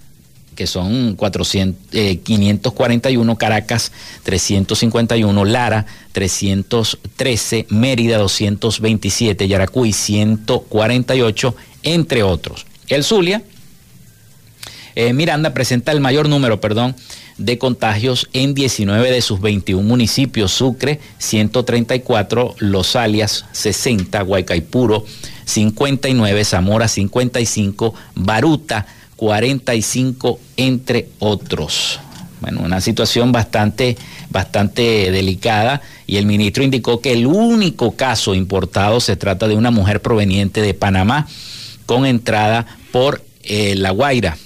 que 0.55 0.67
son 0.67 1.15
400, 1.15 1.79
541, 2.25 3.33
eh, 3.33 3.37
Caracas 3.37 3.93
351, 4.25 5.45
Lara 5.45 5.87
313, 6.13 7.67
Mérida 7.69 8.19
227, 8.19 9.47
Yaracuy 9.47 9.93
148, 9.93 11.55
entre 11.83 12.23
otros. 12.23 12.67
El 12.89 13.05
Zulia, 13.05 13.43
eh, 14.95 15.13
Miranda 15.13 15.53
presenta 15.53 15.93
el 15.93 16.01
mayor 16.01 16.29
número, 16.29 16.61
perdón, 16.61 16.97
de 17.37 17.59
contagios 17.59 18.29
en 18.33 18.55
19 18.55 19.11
de 19.11 19.21
sus 19.21 19.41
21 19.43 19.87
municipios, 19.87 20.53
Sucre 20.53 21.01
134, 21.19 22.55
Los 22.59 22.97
Alias 22.97 23.45
60, 23.53 24.23
Guaycaipuro 24.23 25.05
59, 25.45 26.45
Zamora 26.45 26.89
55, 26.89 27.95
Baruta 28.15 28.87
45, 29.17 30.39
entre 30.57 31.09
otros. 31.19 32.01
Bueno, 32.41 32.61
una 32.63 32.81
situación 32.81 33.33
bastante, 33.33 33.97
bastante 34.31 35.11
delicada 35.11 35.81
y 36.07 36.17
el 36.17 36.27
ministro 36.27 36.63
indicó 36.63 37.01
que 37.01 37.13
el 37.13 37.27
único 37.27 37.93
caso 37.97 38.35
importado 38.35 39.01
se 39.01 39.17
trata 39.17 39.49
de 39.49 39.55
una 39.55 39.71
mujer 39.71 40.03
proveniente 40.03 40.61
de 40.61 40.75
Panamá 40.75 41.27
con 41.87 42.05
entrada 42.05 42.67
por 42.93 43.25
eh, 43.43 43.75
La 43.77 43.91
Guaira. 43.91 44.37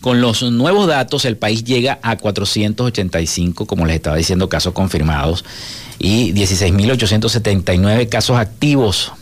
Con 0.00 0.20
los 0.20 0.42
nuevos 0.42 0.86
datos, 0.86 1.24
el 1.24 1.36
país 1.36 1.64
llega 1.64 1.98
a 2.02 2.16
485, 2.16 3.66
como 3.66 3.86
les 3.86 3.96
estaba 3.96 4.16
diciendo, 4.16 4.48
casos 4.48 4.72
confirmados 4.72 5.44
y 5.98 6.32
16.879 6.32 8.08
casos 8.08 8.38
activos 8.38 9.12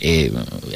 Eh, 0.04 0.34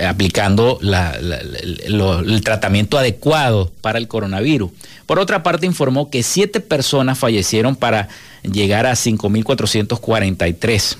aplicando 0.07 0.79
el 0.83 2.41
tratamiento 2.43 2.99
adecuado 2.99 3.71
para 3.81 3.97
el 3.97 4.07
coronavirus. 4.07 4.69
Por 5.07 5.17
otra 5.17 5.41
parte, 5.41 5.65
informó 5.65 6.11
que 6.11 6.21
siete 6.21 6.59
personas 6.59 7.17
fallecieron 7.17 7.75
para 7.75 8.07
llegar 8.51 8.85
a 8.85 8.93
5.443. 8.93 10.97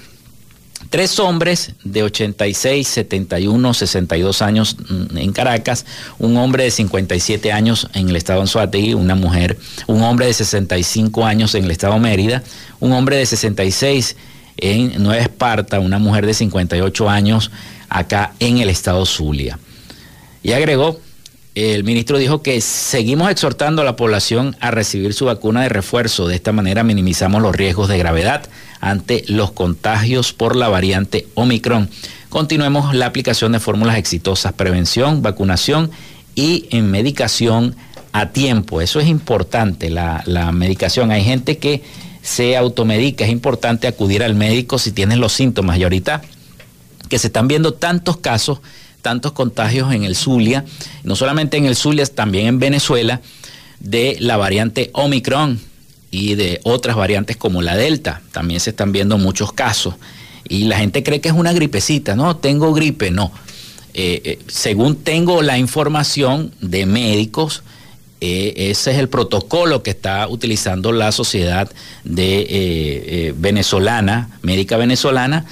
Tres 0.89 1.19
hombres 1.19 1.73
de 1.84 2.03
86, 2.03 2.88
71, 2.88 3.73
62 3.73 4.41
años 4.41 4.77
mm, 4.77 5.17
en 5.17 5.34
Caracas, 5.34 5.86
un 6.19 6.38
hombre 6.38 6.65
de 6.65 6.71
57 6.71 7.51
años 7.51 7.88
en 7.93 8.10
el 8.10 8.15
estado 8.15 8.41
Anzuategui, 8.41 8.93
una 8.93 9.15
mujer, 9.15 9.58
un 9.88 10.03
hombre 10.03 10.27
de 10.27 10.34
65 10.34 11.25
años 11.25 11.55
en 11.55 11.65
el 11.65 11.71
estado 11.71 11.97
Mérida, 11.97 12.43
un 12.79 12.91
hombre 12.91 13.17
de 13.17 13.25
66 13.25 14.15
en 14.58 15.01
Nueva 15.01 15.21
Esparta, 15.21 15.79
una 15.79 15.97
mujer 15.97 16.25
de 16.25 16.34
58 16.34 17.10
años 17.10 17.51
acá 17.89 18.34
en 18.39 18.60
el 18.60 18.69
estado 18.69 19.05
Zulia. 19.05 19.58
Y 20.43 20.51
agregó 20.51 20.99
el 21.55 21.85
ministro 21.85 22.17
dijo 22.17 22.41
que 22.41 22.59
seguimos 22.59 23.31
exhortando 23.31 23.81
a 23.81 23.85
la 23.85 23.95
población 23.95 24.57
a 24.59 24.71
recibir 24.71 25.13
su 25.13 25.25
vacuna 25.25 25.63
de 25.63 25.69
refuerzo. 25.69 26.27
De 26.27 26.35
esta 26.35 26.51
manera 26.51 26.83
minimizamos 26.83 27.41
los 27.41 27.55
riesgos 27.55 27.87
de 27.87 27.97
gravedad 27.97 28.43
ante 28.81 29.23
los 29.27 29.51
contagios 29.51 30.33
por 30.33 30.57
la 30.57 30.67
variante 30.67 31.27
Omicron. 31.33 31.89
Continuemos 32.27 32.93
la 32.93 33.05
aplicación 33.05 33.53
de 33.53 33.61
fórmulas 33.61 33.97
exitosas, 33.97 34.51
prevención, 34.51 35.21
vacunación 35.21 35.91
y 36.35 36.67
en 36.71 36.91
medicación 36.91 37.77
a 38.11 38.31
tiempo. 38.31 38.81
Eso 38.81 38.99
es 38.99 39.07
importante, 39.07 39.89
la, 39.89 40.51
medicación. 40.51 41.11
Hay 41.11 41.23
gente 41.23 41.57
que 41.57 41.83
se 42.21 42.57
automedica, 42.57 43.23
es 43.23 43.31
importante 43.31 43.87
acudir 43.87 44.23
al 44.23 44.35
médico 44.35 44.77
si 44.77 44.91
tienes 44.91 45.19
los 45.19 45.31
síntomas. 45.31 45.77
Y 45.77 45.83
ahorita 45.83 46.21
que 47.07 47.17
se 47.17 47.27
están 47.27 47.47
viendo 47.47 47.73
tantos 47.73 48.17
casos, 48.17 48.59
tantos 49.05 49.33
contagios 49.33 49.93
en 49.93 50.03
el 50.03 50.15
Zulia, 50.15 50.65
no 51.03 51.15
solamente 51.15 51.57
en 51.57 51.67
el 51.67 51.75
Zulia, 51.75 52.07
también 52.07 52.47
en 52.47 52.57
Venezuela, 52.57 53.21
de 53.79 54.17
la 54.19 54.35
variante 54.35 54.89
Omicron 54.93 55.59
y 56.09 56.33
de 56.33 56.59
otras 56.63 56.95
variantes 56.95 57.37
como 57.37 57.61
la 57.61 57.77
Delta. 57.77 58.23
También 58.31 58.59
se 58.59 58.71
están 58.71 58.91
viendo 58.91 59.19
muchos 59.19 59.53
casos. 59.53 59.93
Y 60.49 60.63
la 60.63 60.79
gente 60.79 61.03
cree 61.03 61.21
que 61.21 61.29
es 61.29 61.35
una 61.35 61.53
gripecita, 61.53 62.15
no, 62.15 62.37
tengo 62.37 62.73
gripe, 62.73 63.11
no. 63.11 63.31
Eh, 63.93 64.21
eh, 64.25 64.39
según 64.47 64.95
tengo 64.95 65.43
la 65.43 65.59
información 65.59 66.51
de 66.59 66.87
médicos, 66.87 67.61
eh, 68.21 68.53
ese 68.71 68.89
es 68.89 68.97
el 68.97 69.07
protocolo 69.07 69.83
que 69.83 69.91
está 69.91 70.27
utilizando 70.27 70.91
la 70.91 71.11
sociedad 71.11 71.69
de 72.03 73.35
venezolana, 73.37 74.39
médica 74.41 74.77
venezolana, 74.77 75.45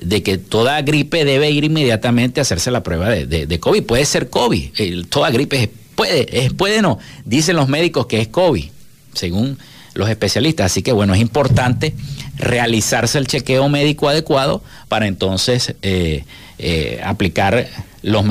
de 0.00 0.22
que 0.22 0.38
toda 0.38 0.80
gripe 0.82 1.24
debe 1.24 1.50
ir 1.50 1.64
inmediatamente 1.64 2.40
a 2.40 2.42
hacerse 2.42 2.70
la 2.70 2.82
prueba 2.82 3.08
de, 3.10 3.60
COVID. 3.60 3.82
Puede 3.84 4.04
ser 4.04 4.30
COVID, 4.30 5.06
toda 5.08 5.30
gripe 5.30 5.70
puede, 5.94 6.44
es, 6.44 6.52
puede 6.52 6.82
no. 6.82 6.98
Dicen 7.24 7.56
los 7.56 7.68
médicos 7.68 8.06
que 8.06 8.20
es 8.20 8.28
COVID, 8.28 8.64
según 9.12 9.58
los 9.94 10.08
especialistas. 10.08 10.66
Así 10.66 10.82
que 10.82 10.92
bueno, 10.92 11.14
es 11.14 11.20
importante 11.20 11.94
realizarse 12.36 13.18
el 13.18 13.26
chequeo 13.26 13.68
médico 13.68 14.08
adecuado 14.08 14.62
para 14.88 15.06
entonces 15.06 15.74
eh, 15.82 16.24
eh, 16.58 17.00
aplicar 17.04 17.68
los, 18.02 18.24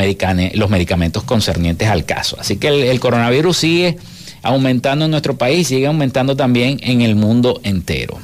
los, 0.54 0.70
medicamentos 0.70 1.24
concernientes 1.24 1.88
al 1.88 2.06
caso. 2.06 2.38
Así 2.40 2.58
que 2.58 2.90
el 2.90 3.00
coronavirus 3.00 3.58
sigue 3.58 3.98
aumentando 4.42 5.06
en 5.06 5.12
nuestro 5.12 5.38
país, 5.38 5.68
sigue 5.68 5.88
aumentando 5.88 6.36
también 6.36 6.80
en 6.82 7.02
el 7.02 7.16
mundo 7.16 7.60
entero. 7.64 8.20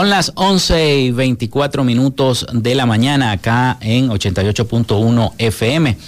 Son 0.00 0.08
las 0.08 0.32
11 0.34 0.96
y 0.98 1.10
24 1.10 1.84
minutos 1.84 2.46
de 2.54 2.74
la 2.74 2.86
mañana 2.86 3.32
acá 3.32 3.76
en 3.82 4.08
88.1 4.08 5.32
FM. 5.36 5.98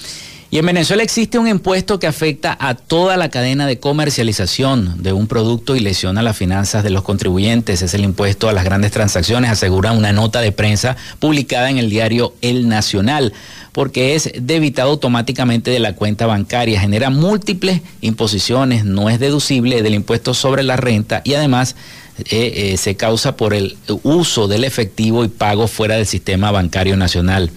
Y 0.50 0.56
en 0.56 0.64
Venezuela 0.64 1.02
existe 1.02 1.38
un 1.38 1.46
impuesto 1.46 1.98
que 1.98 2.06
afecta 2.06 2.56
a 2.58 2.74
toda 2.74 3.18
la 3.18 3.28
cadena 3.28 3.66
de 3.66 3.80
comercialización 3.80 5.02
de 5.02 5.12
un 5.12 5.26
producto 5.26 5.76
y 5.76 5.80
lesiona 5.80 6.22
las 6.22 6.38
finanzas 6.38 6.82
de 6.84 6.88
los 6.88 7.02
contribuyentes. 7.02 7.82
Es 7.82 7.92
el 7.92 8.04
impuesto 8.04 8.48
a 8.48 8.54
las 8.54 8.64
grandes 8.64 8.92
transacciones, 8.92 9.50
asegura 9.50 9.92
una 9.92 10.14
nota 10.14 10.40
de 10.40 10.52
prensa 10.52 10.96
publicada 11.18 11.68
en 11.68 11.76
el 11.76 11.90
diario 11.90 12.34
El 12.40 12.70
Nacional, 12.70 13.34
porque 13.72 14.14
es 14.14 14.30
debitado 14.40 14.90
automáticamente 14.90 15.70
de 15.70 15.80
la 15.80 15.96
cuenta 15.96 16.24
bancaria, 16.24 16.80
genera 16.80 17.10
múltiples 17.10 17.82
imposiciones, 18.00 18.86
no 18.86 19.10
es 19.10 19.20
deducible 19.20 19.82
del 19.82 19.94
impuesto 19.94 20.32
sobre 20.32 20.62
la 20.62 20.78
renta 20.78 21.20
y 21.24 21.34
además 21.34 21.76
eh, 22.18 22.72
eh, 22.72 22.76
se 22.76 22.96
causa 22.96 23.36
por 23.36 23.54
el 23.54 23.76
uso 24.02 24.48
del 24.48 24.64
efectivo 24.64 25.24
y 25.24 25.28
pago 25.28 25.66
fuera 25.66 25.96
del 25.96 26.06
sistema 26.06 26.50
bancario 26.50 26.96
nacional. 26.96 27.50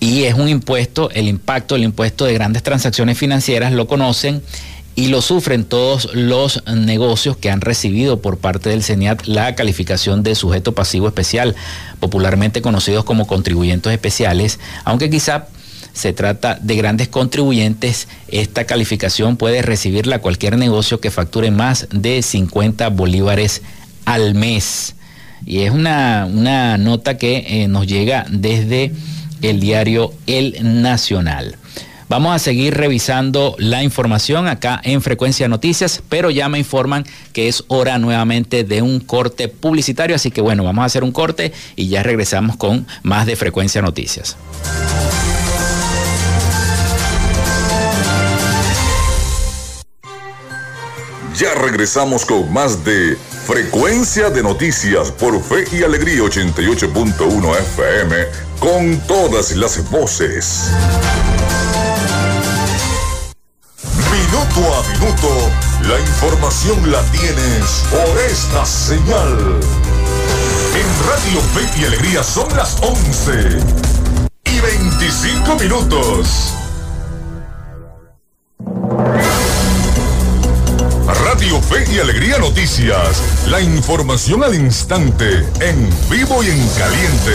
Y 0.00 0.24
es 0.24 0.34
un 0.34 0.48
impuesto, 0.48 1.10
el 1.10 1.28
impacto 1.28 1.74
del 1.74 1.84
impuesto 1.84 2.24
de 2.24 2.34
grandes 2.34 2.62
transacciones 2.62 3.18
financieras 3.18 3.72
lo 3.72 3.86
conocen 3.86 4.42
y 4.94 5.08
lo 5.08 5.22
sufren 5.22 5.64
todos 5.64 6.10
los 6.14 6.62
negocios 6.66 7.36
que 7.36 7.50
han 7.50 7.60
recibido 7.60 8.20
por 8.20 8.38
parte 8.38 8.70
del 8.70 8.82
CENIAT 8.82 9.26
la 9.26 9.54
calificación 9.54 10.22
de 10.22 10.34
sujeto 10.34 10.74
pasivo 10.74 11.06
especial, 11.06 11.54
popularmente 12.00 12.62
conocidos 12.62 13.04
como 13.04 13.26
contribuyentes 13.26 13.92
especiales, 13.92 14.58
aunque 14.84 15.08
quizá 15.08 15.46
se 15.92 16.12
trata 16.12 16.58
de 16.60 16.76
grandes 16.76 17.08
contribuyentes. 17.08 18.08
Esta 18.28 18.64
calificación 18.64 19.36
puede 19.36 19.62
recibirla 19.62 20.20
cualquier 20.20 20.56
negocio 20.56 21.00
que 21.00 21.10
facture 21.10 21.50
más 21.50 21.88
de 21.90 22.22
50 22.22 22.88
bolívares 22.90 23.62
al 24.04 24.34
mes. 24.34 24.94
Y 25.46 25.60
es 25.60 25.70
una, 25.70 26.26
nota 26.78 27.16
que 27.16 27.44
eh, 27.46 27.68
nos 27.68 27.86
llega 27.86 28.26
desde 28.28 28.92
el 29.42 29.60
diario 29.60 30.12
El 30.26 30.82
Nacional. 30.82 31.56
Vamos 32.10 32.34
a 32.34 32.40
seguir 32.40 32.74
revisando 32.74 33.54
la 33.58 33.84
información 33.84 34.48
acá 34.48 34.80
en 34.82 35.00
Frecuencia 35.00 35.46
Noticias, 35.46 36.02
pero 36.08 36.30
ya 36.30 36.48
me 36.48 36.58
informan 36.58 37.06
que 37.32 37.46
es 37.46 37.62
hora 37.68 37.98
nuevamente 37.98 38.64
de 38.64 38.82
un 38.82 38.98
corte 38.98 39.46
publicitario, 39.46 40.16
así 40.16 40.32
que 40.32 40.40
bueno, 40.40 40.64
vamos 40.64 40.82
a 40.82 40.86
hacer 40.86 41.04
un 41.04 41.12
corte 41.12 41.52
y 41.76 41.86
ya 41.86 42.02
regresamos 42.02 42.56
con 42.56 42.84
más 43.04 43.26
de 43.26 43.36
Frecuencia 43.36 43.80
Noticias. 43.80 44.36
Ya 51.40 51.54
regresamos 51.54 52.26
con 52.26 52.52
más 52.52 52.84
de 52.84 53.16
Frecuencia 53.46 54.28
de 54.28 54.42
Noticias 54.42 55.10
por 55.10 55.42
Fe 55.42 55.64
y 55.72 55.82
Alegría 55.82 56.20
88.1 56.20 57.58
FM 57.58 58.14
con 58.58 59.00
todas 59.06 59.56
las 59.56 59.90
voces. 59.90 60.68
Minuto 64.12 64.74
a 64.74 64.86
minuto, 64.92 65.50
la 65.88 65.98
información 65.98 66.92
la 66.92 67.00
tienes 67.04 67.84
por 67.90 68.18
esta 68.20 68.66
señal. 68.66 69.60
En 70.74 71.08
Radio 71.08 71.40
Fe 71.54 71.80
y 71.80 71.84
Alegría 71.86 72.22
son 72.22 72.54
las 72.54 72.76
11 72.82 73.32
y 74.44 74.60
25 74.60 75.56
minutos. 75.56 76.59
Radio 81.40 81.62
Fe 81.62 81.84
y 81.90 81.98
Alegría 81.98 82.36
Noticias. 82.36 83.46
La 83.48 83.62
información 83.62 84.44
al 84.44 84.54
instante, 84.54 85.24
en 85.60 85.88
vivo 86.10 86.44
y 86.44 86.48
en 86.48 86.68
caliente. 86.76 87.32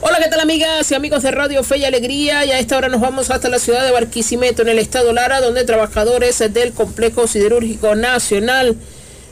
Hola, 0.00 0.18
¿qué 0.18 0.28
tal 0.28 0.40
amigas 0.40 0.90
y 0.90 0.94
amigos 0.96 1.22
de 1.22 1.30
Radio 1.30 1.62
Fe 1.62 1.78
y 1.78 1.84
Alegría? 1.84 2.44
Y 2.44 2.50
a 2.50 2.58
esta 2.58 2.76
hora 2.76 2.88
nos 2.88 3.00
vamos 3.00 3.30
hasta 3.30 3.48
la 3.48 3.60
ciudad 3.60 3.84
de 3.84 3.92
Barquisimeto, 3.92 4.62
en 4.62 4.68
el 4.70 4.80
estado 4.80 5.12
Lara, 5.12 5.40
donde 5.40 5.62
trabajadores 5.62 6.40
del 6.52 6.72
Complejo 6.72 7.28
Siderúrgico 7.28 7.94
Nacional 7.94 8.76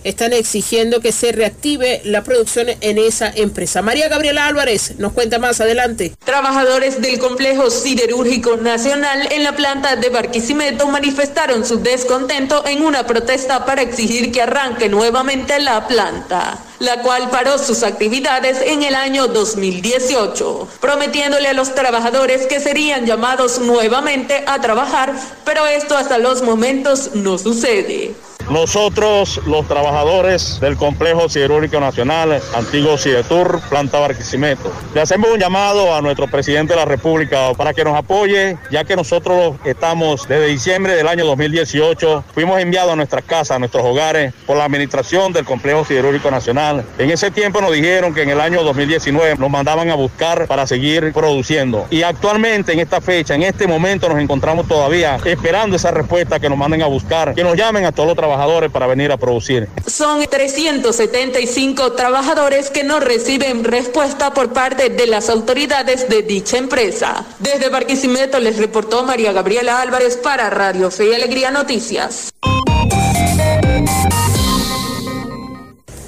están 0.05 0.33
exigiendo 0.33 1.01
que 1.01 1.13
se 1.13 1.33
reactive 1.33 2.01
la 2.05 2.23
producción 2.23 2.69
en 2.81 2.99
esa 2.99 3.31
empresa. 3.35 3.83
María 3.83 4.09
Gabriela 4.09 4.47
Álvarez 4.47 4.95
nos 4.99 5.13
cuenta 5.13 5.39
más 5.39 5.61
adelante. 5.61 6.15
Trabajadores 6.25 7.01
del 7.01 7.19
complejo 7.19 7.71
siderúrgico 7.71 8.57
nacional 8.57 9.29
en 9.31 9.45
la 9.45 9.57
planta 9.57 9.97
de 9.97 10.09
Barquisimeto 10.11 10.87
manifestaron 10.89 11.65
su 11.65 11.81
descontento 11.81 12.67
en 12.67 12.83
una 12.83 13.07
protesta 13.07 13.65
para 13.65 13.83
exigir 13.83 14.33
que 14.33 14.43
arranque 14.43 14.89
nuevamente 14.89 15.59
la 15.61 15.87
planta 15.87 16.59
la 16.79 17.03
cual 17.03 17.29
paró 17.31 17.59
sus 17.59 17.83
actividades 17.83 18.61
en 18.65 18.83
el 18.83 18.95
año 18.95 19.29
2018, 19.29 20.69
prometiéndole 20.81 21.49
a 21.49 21.53
los 21.53 21.75
trabajadores 21.75 22.47
que 22.47 22.61
serían 22.61 23.07
llamados 23.07 23.59
nuevamente 23.59 24.45
a 24.47 24.61
trabajar, 24.61 25.13
pero 25.45 25.67
esto 25.67 25.97
hasta 25.97 26.19
los 26.19 26.43
momentos 26.43 27.15
no 27.15 27.39
sucede. 27.39 28.15
Nosotros, 28.51 29.43
los 29.45 29.69
trabajadores 29.69 30.59
del 30.59 30.79
Complejo 30.79 31.29
Siderúrgico 31.29 31.81
Nacional, 31.81 32.41
antiguo 32.57 32.97
Sidetur, 32.97 33.61
planta 33.69 33.99
Barquisimeto, 33.99 34.73
le 34.95 35.03
hacemos 35.03 35.31
un 35.31 35.39
llamado 35.39 35.95
a 35.95 36.01
nuestro 36.01 36.29
presidente 36.29 36.73
de 36.73 36.79
la 36.79 36.87
República 36.87 37.53
para 37.59 37.75
que 37.75 37.85
nos 37.85 37.95
apoye, 37.95 38.57
ya 38.71 38.85
que 38.85 38.97
nosotros 38.97 39.57
estamos 39.67 40.27
desde 40.27 40.47
diciembre 40.47 40.95
del 40.95 41.09
año 41.09 41.27
2018, 41.27 42.25
fuimos 42.33 42.59
enviados 42.59 42.95
a 42.95 42.97
nuestras 42.97 43.23
casas, 43.25 43.57
a 43.57 43.59
nuestros 43.59 43.85
hogares, 43.85 44.33
por 44.47 44.57
la 44.57 44.65
administración 44.65 45.35
del 45.35 45.45
Complejo 45.45 45.85
Siderúrgico 45.85 46.31
Nacional. 46.31 46.87
En 46.97 47.11
ese 47.11 47.31
tiempo 47.31 47.61
nos 47.61 47.73
dijeron 47.73 48.15
que 48.15 48.23
en 48.23 48.31
el 48.31 48.41
año 48.41 48.63
2019 48.63 49.37
nos 49.37 49.51
mandaban 49.51 49.91
a 49.91 49.95
buscar 49.95 50.47
para 50.47 50.67
seguir 50.67 51.13
produciendo. 51.13 51.87
Y 51.91 52.03
actualmente, 52.03 52.73
en 52.73 52.81
esta 52.81 53.03
fecha, 53.03 53.35
en 53.35 53.43
este 53.43 53.67
momento, 53.67 54.09
nos 54.09 54.19
encontramos 54.19 54.67
todavía 54.67 55.19
esperando 55.27 55.77
esa 55.77 55.91
respuesta 55.91 56.41
que 56.41 56.49
nos 56.49 56.57
manden 56.57 56.81
a 56.81 56.87
buscar, 56.87 57.35
que 57.35 57.45
nos 57.45 57.55
llamen 57.55 57.85
a 57.85 57.93
todos 57.93 58.07
los 58.07 58.17
trabajadores 58.17 58.38
para 58.71 58.87
venir 58.87 59.11
a 59.11 59.17
producir. 59.17 59.69
Son 59.87 60.25
375 60.25 61.93
trabajadores 61.93 62.71
que 62.71 62.85
no 62.85 63.01
reciben 63.01 63.65
respuesta 63.65 64.33
por 64.33 64.53
parte 64.53 64.91
de 64.91 65.07
las 65.09 65.29
autoridades 65.29 66.09
de 66.09 66.23
dicha 66.23 66.57
empresa. 66.57 67.25
Desde 67.41 67.69
Barquisimeto 67.69 68.39
les 68.39 68.57
reportó 68.59 69.03
María 69.03 69.33
Gabriela 69.33 69.81
Álvarez 69.81 70.17
para 70.17 70.51
Radio 70.51 70.89
Fe 70.93 71.11
y 71.11 71.15
Alegría 71.15 71.51
Noticias. 71.51 72.31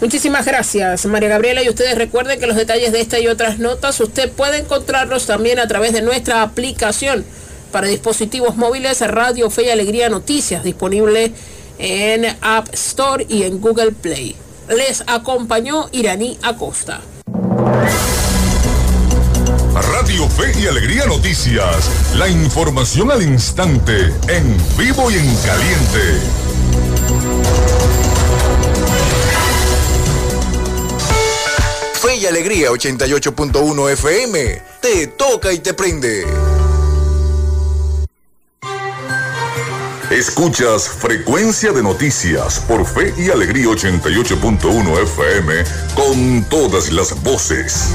Muchísimas 0.00 0.46
gracias, 0.46 1.06
María 1.06 1.30
Gabriela. 1.30 1.64
Y 1.64 1.68
ustedes 1.68 1.98
recuerden 1.98 2.38
que 2.38 2.46
los 2.46 2.56
detalles 2.56 2.92
de 2.92 3.00
esta 3.00 3.18
y 3.18 3.26
otras 3.26 3.58
notas 3.58 3.98
usted 3.98 4.30
puede 4.30 4.58
encontrarlos 4.58 5.26
también 5.26 5.58
a 5.58 5.66
través 5.66 5.92
de 5.92 6.00
nuestra 6.00 6.42
aplicación 6.42 7.24
para 7.72 7.88
dispositivos 7.88 8.56
móviles 8.56 9.00
Radio 9.00 9.50
Fe 9.50 9.64
y 9.64 9.70
Alegría 9.70 10.08
Noticias, 10.08 10.62
disponible 10.62 11.32
en 11.80 12.36
App 12.42 12.68
Store 12.74 13.26
y 13.28 13.42
en 13.44 13.60
Google 13.60 13.92
Play. 13.92 14.36
Les 14.68 15.02
acompañó 15.06 15.88
Iraní 15.92 16.38
Acosta. 16.42 17.00
Radio 19.74 20.28
Fe 20.28 20.52
y 20.60 20.66
Alegría 20.66 21.06
Noticias. 21.06 21.90
La 22.16 22.28
información 22.28 23.10
al 23.10 23.22
instante, 23.22 24.12
en 24.28 24.56
vivo 24.76 25.10
y 25.10 25.14
en 25.14 25.36
caliente. 25.36 26.20
Fe 31.94 32.16
y 32.16 32.26
Alegría 32.26 32.70
88.1 32.70 33.92
FM. 33.92 34.62
Te 34.80 35.06
toca 35.08 35.52
y 35.52 35.58
te 35.58 35.74
prende. 35.74 36.49
Escuchas 40.10 40.88
Frecuencia 40.88 41.70
de 41.70 41.84
Noticias 41.84 42.58
por 42.66 42.84
Fe 42.84 43.14
y 43.16 43.30
Alegría 43.30 43.66
88.1 43.66 45.02
FM 45.04 45.64
con 45.94 46.44
todas 46.48 46.90
las 46.90 47.22
voces. 47.22 47.94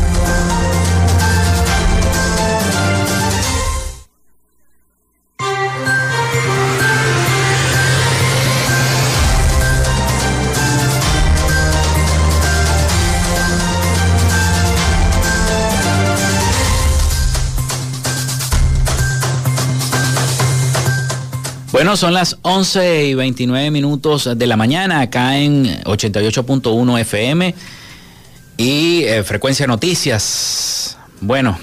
Bueno, 21.76 21.98
son 21.98 22.14
las 22.14 22.38
11 22.42 23.08
y 23.08 23.16
29 23.16 23.70
minutos 23.70 24.30
de 24.38 24.48
la 24.48 24.56
mañana 24.56 25.02
acá 25.02 25.38
en 25.38 25.66
88.1 25.84 27.00
FM 27.02 27.54
y 28.56 29.04
eh, 29.04 29.24
Frecuencia 29.24 29.68
Noticias. 29.68 30.98
Bueno, 31.20 31.60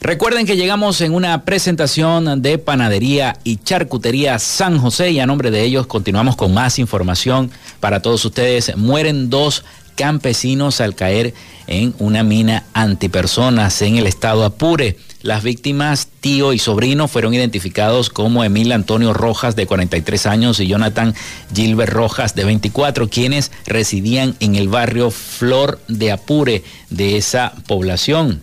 recuerden 0.00 0.44
que 0.44 0.56
llegamos 0.56 1.00
en 1.02 1.14
una 1.14 1.44
presentación 1.44 2.42
de 2.42 2.58
Panadería 2.58 3.38
y 3.44 3.58
Charcutería 3.58 4.40
San 4.40 4.76
José 4.80 5.12
y 5.12 5.20
a 5.20 5.26
nombre 5.26 5.52
de 5.52 5.62
ellos 5.62 5.86
continuamos 5.86 6.34
con 6.34 6.52
más 6.52 6.80
información 6.80 7.52
para 7.78 8.02
todos 8.02 8.24
ustedes. 8.24 8.76
Mueren 8.76 9.30
dos 9.30 9.62
campesinos 9.94 10.80
al 10.80 10.96
caer 10.96 11.32
en 11.68 11.94
una 12.00 12.24
mina 12.24 12.64
antipersonas 12.74 13.82
en 13.82 13.98
el 13.98 14.08
estado 14.08 14.44
Apure. 14.44 14.96
Las 15.22 15.42
víctimas, 15.42 16.08
tío 16.20 16.52
y 16.52 16.58
sobrino, 16.58 17.08
fueron 17.08 17.34
identificados 17.34 18.10
como 18.10 18.44
Emil 18.44 18.70
Antonio 18.72 19.12
Rojas, 19.12 19.56
de 19.56 19.66
43 19.66 20.26
años, 20.26 20.60
y 20.60 20.66
Jonathan 20.66 21.14
Gilbert 21.54 21.92
Rojas, 21.92 22.34
de 22.34 22.44
24, 22.44 23.08
quienes 23.08 23.50
residían 23.66 24.36
en 24.40 24.56
el 24.56 24.68
barrio 24.68 25.10
Flor 25.10 25.80
de 25.88 26.12
Apure 26.12 26.64
de 26.90 27.16
esa 27.16 27.54
población. 27.66 28.42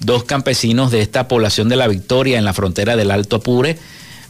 Dos 0.00 0.24
campesinos 0.24 0.90
de 0.90 1.00
esta 1.00 1.26
población 1.26 1.68
de 1.68 1.76
La 1.76 1.88
Victoria, 1.88 2.38
en 2.38 2.44
la 2.44 2.52
frontera 2.52 2.94
del 2.94 3.10
Alto 3.10 3.36
Apure, 3.36 3.78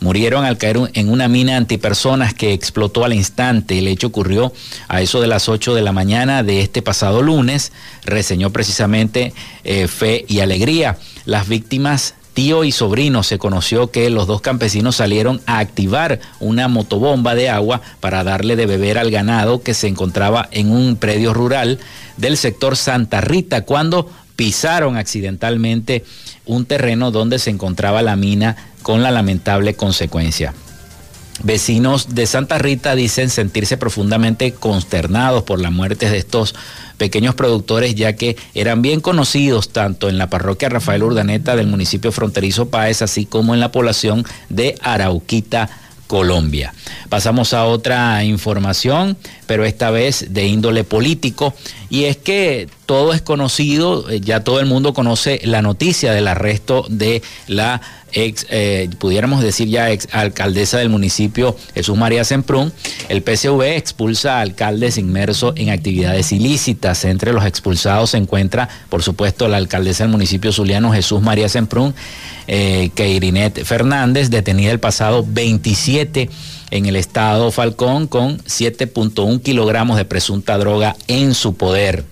murieron 0.00 0.44
al 0.44 0.58
caer 0.58 0.78
en 0.94 1.10
una 1.10 1.28
mina 1.28 1.56
antipersonas 1.56 2.34
que 2.34 2.52
explotó 2.52 3.04
al 3.04 3.12
instante. 3.12 3.78
El 3.78 3.88
hecho 3.88 4.08
ocurrió 4.08 4.52
a 4.88 5.00
eso 5.00 5.20
de 5.20 5.26
las 5.26 5.48
8 5.48 5.74
de 5.74 5.82
la 5.82 5.92
mañana 5.92 6.42
de 6.42 6.60
este 6.60 6.82
pasado 6.82 7.22
lunes, 7.22 7.72
reseñó 8.04 8.50
precisamente 8.50 9.32
eh, 9.64 9.88
Fe 9.88 10.24
y 10.28 10.40
Alegría. 10.40 10.98
Las 11.24 11.48
víctimas 11.48 12.14
tío 12.38 12.62
y 12.62 12.70
sobrino 12.70 13.24
se 13.24 13.36
conoció 13.36 13.90
que 13.90 14.08
los 14.10 14.28
dos 14.28 14.40
campesinos 14.40 14.94
salieron 14.94 15.40
a 15.46 15.58
activar 15.58 16.20
una 16.38 16.68
motobomba 16.68 17.34
de 17.34 17.48
agua 17.48 17.80
para 17.98 18.22
darle 18.22 18.54
de 18.54 18.66
beber 18.66 18.96
al 18.96 19.10
ganado 19.10 19.60
que 19.64 19.74
se 19.74 19.88
encontraba 19.88 20.48
en 20.52 20.70
un 20.70 20.94
predio 20.94 21.34
rural 21.34 21.80
del 22.16 22.36
sector 22.36 22.76
Santa 22.76 23.20
Rita 23.20 23.64
cuando 23.64 24.08
pisaron 24.36 24.96
accidentalmente 24.96 26.04
un 26.48 26.66
terreno 26.66 27.12
donde 27.12 27.38
se 27.38 27.50
encontraba 27.50 28.02
la 28.02 28.16
mina 28.16 28.56
con 28.82 29.02
la 29.02 29.12
lamentable 29.12 29.74
consecuencia. 29.74 30.54
Vecinos 31.44 32.16
de 32.16 32.26
Santa 32.26 32.58
Rita 32.58 32.96
dicen 32.96 33.30
sentirse 33.30 33.76
profundamente 33.76 34.52
consternados 34.52 35.44
por 35.44 35.60
la 35.60 35.70
muerte 35.70 36.10
de 36.10 36.18
estos 36.18 36.56
pequeños 36.96 37.36
productores, 37.36 37.94
ya 37.94 38.14
que 38.14 38.36
eran 38.54 38.82
bien 38.82 39.00
conocidos 39.00 39.68
tanto 39.68 40.08
en 40.08 40.18
la 40.18 40.28
parroquia 40.28 40.68
Rafael 40.68 41.04
Urdaneta 41.04 41.54
del 41.54 41.68
municipio 41.68 42.10
fronterizo 42.10 42.70
Páez, 42.70 43.02
así 43.02 43.24
como 43.24 43.54
en 43.54 43.60
la 43.60 43.70
población 43.70 44.24
de 44.48 44.74
Arauquita, 44.82 45.70
Colombia. 46.08 46.74
Pasamos 47.08 47.52
a 47.52 47.66
otra 47.66 48.24
información, 48.24 49.16
pero 49.48 49.64
esta 49.64 49.90
vez 49.90 50.26
de 50.28 50.46
índole 50.46 50.84
político, 50.84 51.54
y 51.90 52.04
es 52.04 52.18
que 52.18 52.68
todo 52.84 53.14
es 53.14 53.22
conocido, 53.22 54.08
eh, 54.10 54.20
ya 54.20 54.44
todo 54.44 54.60
el 54.60 54.66
mundo 54.66 54.92
conoce 54.92 55.40
la 55.42 55.62
noticia 55.62 56.12
del 56.12 56.28
arresto 56.28 56.84
de 56.88 57.22
la 57.46 57.80
ex, 58.12 58.46
eh, 58.50 58.90
pudiéramos 58.98 59.42
decir 59.42 59.68
ya 59.68 59.90
ex 59.90 60.06
alcaldesa 60.12 60.78
del 60.78 60.90
municipio 60.90 61.56
Jesús 61.74 61.96
María 61.96 62.24
Semprún. 62.24 62.72
El 63.08 63.22
PCV 63.22 63.76
expulsa 63.76 64.38
a 64.38 64.40
alcaldes 64.42 64.98
inmersos 64.98 65.54
en 65.56 65.70
actividades 65.70 66.30
ilícitas. 66.32 67.04
Entre 67.06 67.32
los 67.32 67.44
expulsados 67.46 68.10
se 68.10 68.18
encuentra, 68.18 68.68
por 68.90 69.02
supuesto, 69.02 69.48
la 69.48 69.56
alcaldesa 69.56 70.04
del 70.04 70.12
municipio 70.12 70.52
zuliano 70.52 70.92
Jesús 70.92 71.22
María 71.22 71.48
Semprún, 71.48 71.94
eh, 72.46 72.90
Keirinet 72.94 73.64
Fernández, 73.64 74.28
detenida 74.28 74.72
el 74.72 74.80
pasado 74.80 75.24
27 75.26 76.28
en 76.70 76.86
el 76.86 76.96
estado 76.96 77.50
Falcón 77.50 78.06
con 78.06 78.38
7.1 78.38 79.42
kilogramos 79.42 79.96
de 79.96 80.04
presunta 80.04 80.58
droga 80.58 80.96
en 81.06 81.34
su 81.34 81.56
poder. 81.56 82.04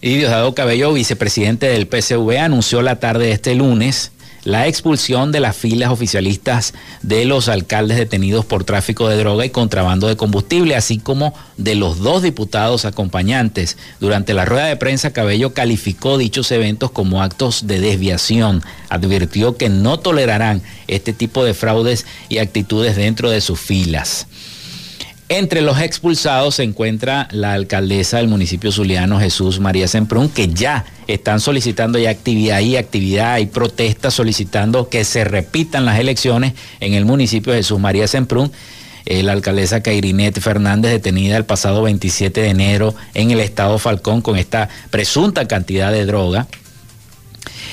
Y 0.00 0.16
Diosdado 0.16 0.54
Cabello, 0.54 0.92
vicepresidente 0.92 1.66
del 1.66 1.88
PCV, 1.88 2.38
anunció 2.38 2.82
la 2.82 3.00
tarde 3.00 3.26
de 3.26 3.32
este 3.32 3.54
lunes 3.54 4.12
la 4.46 4.68
expulsión 4.68 5.32
de 5.32 5.40
las 5.40 5.56
filas 5.56 5.90
oficialistas 5.90 6.72
de 7.02 7.24
los 7.24 7.48
alcaldes 7.48 7.96
detenidos 7.98 8.44
por 8.44 8.62
tráfico 8.62 9.08
de 9.08 9.16
droga 9.16 9.44
y 9.44 9.50
contrabando 9.50 10.06
de 10.06 10.16
combustible, 10.16 10.76
así 10.76 10.98
como 10.98 11.34
de 11.56 11.74
los 11.74 11.98
dos 11.98 12.22
diputados 12.22 12.84
acompañantes. 12.84 13.76
Durante 13.98 14.34
la 14.34 14.44
rueda 14.44 14.66
de 14.66 14.76
prensa, 14.76 15.12
Cabello 15.12 15.52
calificó 15.52 16.16
dichos 16.16 16.52
eventos 16.52 16.92
como 16.92 17.24
actos 17.24 17.66
de 17.66 17.80
desviación. 17.80 18.62
Advirtió 18.88 19.56
que 19.56 19.68
no 19.68 19.98
tolerarán 19.98 20.62
este 20.86 21.12
tipo 21.12 21.44
de 21.44 21.52
fraudes 21.52 22.06
y 22.28 22.38
actitudes 22.38 22.94
dentro 22.94 23.30
de 23.30 23.40
sus 23.40 23.58
filas. 23.58 24.28
Entre 25.28 25.60
los 25.60 25.80
expulsados 25.80 26.54
se 26.54 26.62
encuentra 26.62 27.26
la 27.32 27.52
alcaldesa 27.52 28.18
del 28.18 28.28
municipio 28.28 28.70
zuliano, 28.70 29.18
Jesús 29.18 29.58
María 29.58 29.88
Semprún, 29.88 30.28
que 30.28 30.46
ya 30.48 30.84
están 31.08 31.40
solicitando 31.40 31.98
ya 31.98 32.10
actividad 32.10 32.60
y 32.60 32.76
actividad 32.76 33.38
y 33.38 33.46
protestas 33.46 34.14
solicitando 34.14 34.88
que 34.88 35.04
se 35.04 35.24
repitan 35.24 35.84
las 35.84 35.98
elecciones 35.98 36.52
en 36.78 36.94
el 36.94 37.06
municipio 37.06 37.52
de 37.52 37.58
Jesús 37.58 37.80
María 37.80 38.06
Semprún. 38.06 38.52
Eh, 39.04 39.24
la 39.24 39.32
alcaldesa 39.32 39.82
Cairinet 39.82 40.40
Fernández, 40.40 40.92
detenida 40.92 41.36
el 41.36 41.44
pasado 41.44 41.82
27 41.82 42.42
de 42.42 42.48
enero 42.48 42.94
en 43.14 43.32
el 43.32 43.40
estado 43.40 43.80
Falcón 43.80 44.22
con 44.22 44.36
esta 44.36 44.68
presunta 44.90 45.48
cantidad 45.48 45.90
de 45.90 46.06
droga. 46.06 46.46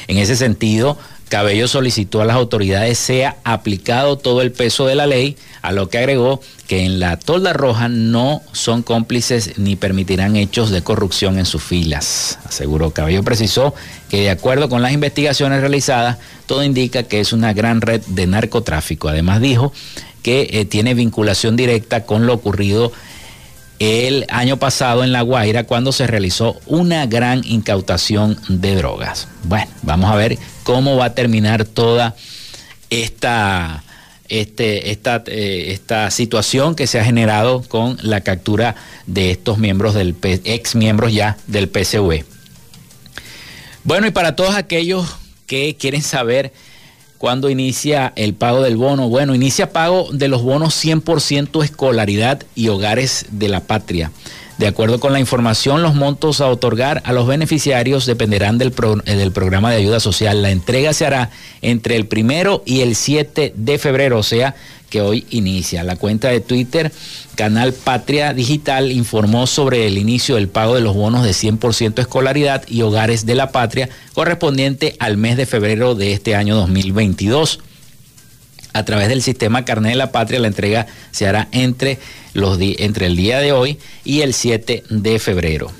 En 0.07 0.17
ese 0.17 0.35
sentido, 0.35 0.97
Cabello 1.33 1.67
solicitó 1.67 2.21
a 2.21 2.25
las 2.25 2.35
autoridades 2.35 2.99
sea 2.99 3.37
aplicado 3.43 4.19
todo 4.19 4.43
el 4.43 4.51
peso 4.51 4.85
de 4.85 4.93
la 4.93 5.07
ley, 5.07 5.35
a 5.63 5.71
lo 5.71 5.89
que 5.89 5.97
agregó 5.97 6.39
que 6.67 6.85
en 6.85 6.99
la 6.99 7.17
tolda 7.17 7.53
roja 7.53 7.89
no 7.89 8.43
son 8.51 8.83
cómplices 8.83 9.57
ni 9.57 9.75
permitirán 9.75 10.35
hechos 10.35 10.69
de 10.69 10.83
corrupción 10.83 11.39
en 11.39 11.47
sus 11.47 11.63
filas. 11.63 12.37
Aseguró 12.45 12.91
Cabello 12.91 13.23
precisó 13.23 13.73
que 14.09 14.21
de 14.21 14.29
acuerdo 14.29 14.69
con 14.69 14.83
las 14.83 14.91
investigaciones 14.91 15.61
realizadas, 15.61 16.19
todo 16.45 16.63
indica 16.63 17.01
que 17.01 17.19
es 17.19 17.33
una 17.33 17.51
gran 17.51 17.81
red 17.81 18.01
de 18.05 18.27
narcotráfico. 18.27 19.09
Además 19.09 19.41
dijo 19.41 19.73
que 20.21 20.49
eh, 20.51 20.65
tiene 20.65 20.93
vinculación 20.93 21.55
directa 21.55 22.05
con 22.05 22.27
lo 22.27 22.35
ocurrido 22.35 22.91
el 23.83 24.25
año 24.29 24.57
pasado 24.57 25.03
en 25.03 25.11
La 25.11 25.23
Guaira 25.23 25.65
cuando 25.65 25.91
se 25.91 26.07
realizó 26.07 26.57
una 26.67 27.05
gran 27.05 27.41
incautación 27.43 28.39
de 28.47 28.75
drogas. 28.75 29.27
Bueno, 29.43 29.69
vamos 29.81 30.09
a 30.09 30.15
ver 30.15 30.37
cómo 30.63 30.95
va 30.95 31.05
a 31.05 31.13
terminar 31.13 31.65
toda 31.65 32.15
esta, 32.89 33.83
este, 34.29 34.91
esta, 34.91 35.23
eh, 35.27 35.73
esta 35.73 36.11
situación 36.11 36.75
que 36.75 36.87
se 36.87 36.97
ha 36.97 37.03
generado 37.03 37.61
con 37.61 37.97
la 38.01 38.21
captura 38.21 38.75
de 39.05 39.31
estos 39.31 39.57
miembros 39.57 39.95
del 39.95 40.15
ex 40.21 40.75
miembros 40.75 41.11
ya 41.11 41.37
del 41.47 41.67
PCV. 41.67 42.23
Bueno, 43.83 44.07
y 44.07 44.11
para 44.11 44.37
todos 44.37 44.55
aquellos 44.55 45.05
que 45.45 45.75
quieren 45.75 46.03
saber 46.03 46.53
cuándo 47.23 47.49
inicia 47.49 48.11
el 48.17 48.33
pago 48.33 48.61
del 48.61 48.75
bono, 48.75 49.07
bueno, 49.07 49.33
inicia 49.33 49.71
pago 49.71 50.09
de 50.11 50.27
los 50.27 50.43
bonos 50.43 50.75
100% 50.83 51.63
escolaridad 51.63 52.43
y 52.53 52.67
hogares 52.67 53.27
de 53.31 53.47
la 53.47 53.61
patria. 53.61 54.11
De 54.57 54.67
acuerdo 54.67 54.99
con 54.99 55.13
la 55.13 55.21
información, 55.21 55.81
los 55.81 55.95
montos 55.95 56.41
a 56.41 56.49
otorgar 56.49 57.01
a 57.05 57.13
los 57.13 57.25
beneficiarios 57.25 58.05
dependerán 58.05 58.57
del, 58.57 58.73
eh, 59.05 59.15
del, 59.15 59.31
programa 59.31 59.71
de 59.71 59.77
ayuda 59.77 60.01
social. 60.01 60.41
La 60.41 60.51
entrega 60.51 60.91
se 60.91 61.05
hará 61.05 61.29
entre 61.61 61.95
el 61.95 62.07
primero 62.07 62.61
y 62.65 62.81
el 62.81 62.93
7 62.93 63.53
de 63.55 63.77
febrero, 63.77 64.17
o 64.19 64.23
sea 64.23 64.55
que 64.93 65.01
hoy 65.01 65.25
inicia. 65.31 65.83
La 65.83 65.95
cuenta 65.95 66.27
de 66.27 66.39
Twitter, 66.39 66.91
Canal 67.33 67.73
Patria 67.73 68.31
Digital, 68.31 68.91
informó 68.91 69.47
sobre 69.47 69.87
el 69.87 69.97
inicio 69.97 70.35
del 70.35 70.49
pago 70.49 70.75
de 70.75 70.81
los 70.81 70.93
bonos 70.93 71.25
de 71.25 71.31
100% 71.31 71.99
escolaridad 71.99 72.63
y 72.67 72.83
hogares 72.83 73.25
de 73.25 73.33
la 73.33 73.51
patria 73.51 73.89
correspondiente 74.13 74.95
al 74.99 75.17
mes 75.17 75.35
de 75.35 75.47
febrero 75.47 75.95
de 75.95 76.13
este 76.13 76.35
año 76.35 76.55
2022. 76.55 77.59
A 78.73 78.85
través 78.85 79.09
del 79.09 79.23
sistema 79.23 79.65
Carnet 79.65 79.93
de 79.93 79.97
la 79.97 80.11
Patria, 80.11 80.39
la 80.39 80.47
entrega 80.47 80.85
se 81.09 81.27
hará 81.27 81.47
entre, 81.51 81.97
los 82.35 82.59
entre 82.61 83.07
el 83.07 83.15
día 83.15 83.39
de 83.39 83.51
hoy 83.51 83.79
y 84.03 84.21
el 84.21 84.35
7 84.35 84.83
de 84.89 85.17
febrero. 85.17 85.71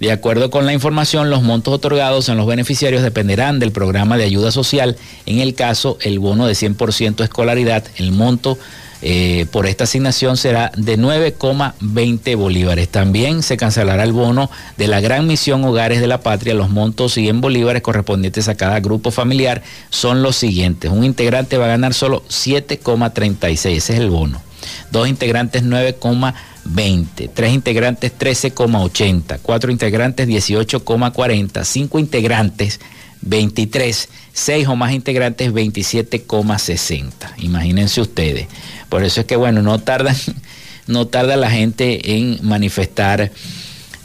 De 0.00 0.12
acuerdo 0.12 0.50
con 0.50 0.66
la 0.66 0.72
información, 0.72 1.30
los 1.30 1.42
montos 1.42 1.72
otorgados 1.72 2.28
en 2.28 2.36
los 2.36 2.46
beneficiarios 2.46 3.02
dependerán 3.02 3.58
del 3.58 3.72
programa 3.72 4.18
de 4.18 4.24
ayuda 4.24 4.50
social. 4.50 4.96
En 5.24 5.38
el 5.38 5.54
caso, 5.54 5.96
el 6.02 6.18
bono 6.18 6.46
de 6.46 6.52
100% 6.52 7.24
escolaridad, 7.24 7.84
el 7.96 8.12
monto 8.12 8.58
eh, 9.02 9.46
por 9.52 9.66
esta 9.66 9.84
asignación 9.84 10.36
será 10.36 10.72
de 10.76 10.98
9,20 10.98 12.36
bolívares. 12.36 12.88
También 12.88 13.42
se 13.42 13.56
cancelará 13.56 14.02
el 14.04 14.12
bono 14.12 14.50
de 14.76 14.88
la 14.88 15.00
Gran 15.00 15.26
Misión 15.26 15.64
Hogares 15.64 16.00
de 16.00 16.06
la 16.06 16.20
Patria. 16.20 16.54
Los 16.54 16.70
montos 16.70 17.16
y 17.18 17.28
en 17.28 17.40
bolívares 17.40 17.82
correspondientes 17.82 18.48
a 18.48 18.54
cada 18.54 18.80
grupo 18.80 19.10
familiar 19.10 19.62
son 19.90 20.22
los 20.22 20.36
siguientes. 20.36 20.90
Un 20.90 21.04
integrante 21.04 21.58
va 21.58 21.66
a 21.66 21.68
ganar 21.68 21.94
solo 21.94 22.22
7,36, 22.28 23.54
ese 23.54 23.76
es 23.76 23.90
el 23.90 24.10
bono. 24.10 24.42
Dos 24.90 25.08
integrantes 25.08 25.62
9,20 25.62 26.34
20, 26.68 27.28
3 27.28 27.52
integrantes 27.52 28.12
13,80, 28.18 29.38
4 29.42 29.72
integrantes 29.72 30.28
18,40, 30.28 31.64
5 31.64 31.98
integrantes 31.98 32.80
23, 33.22 34.08
6 34.32 34.68
o 34.68 34.76
más 34.76 34.92
integrantes 34.92 35.52
27,60. 35.52 37.10
Imagínense 37.38 38.00
ustedes. 38.00 38.46
Por 38.88 39.04
eso 39.04 39.20
es 39.20 39.26
que 39.26 39.36
bueno, 39.36 39.62
no 39.62 39.78
tarda, 39.78 40.14
no 40.86 41.06
tarda 41.06 41.36
la 41.36 41.50
gente 41.50 42.16
en 42.16 42.38
manifestar 42.42 43.30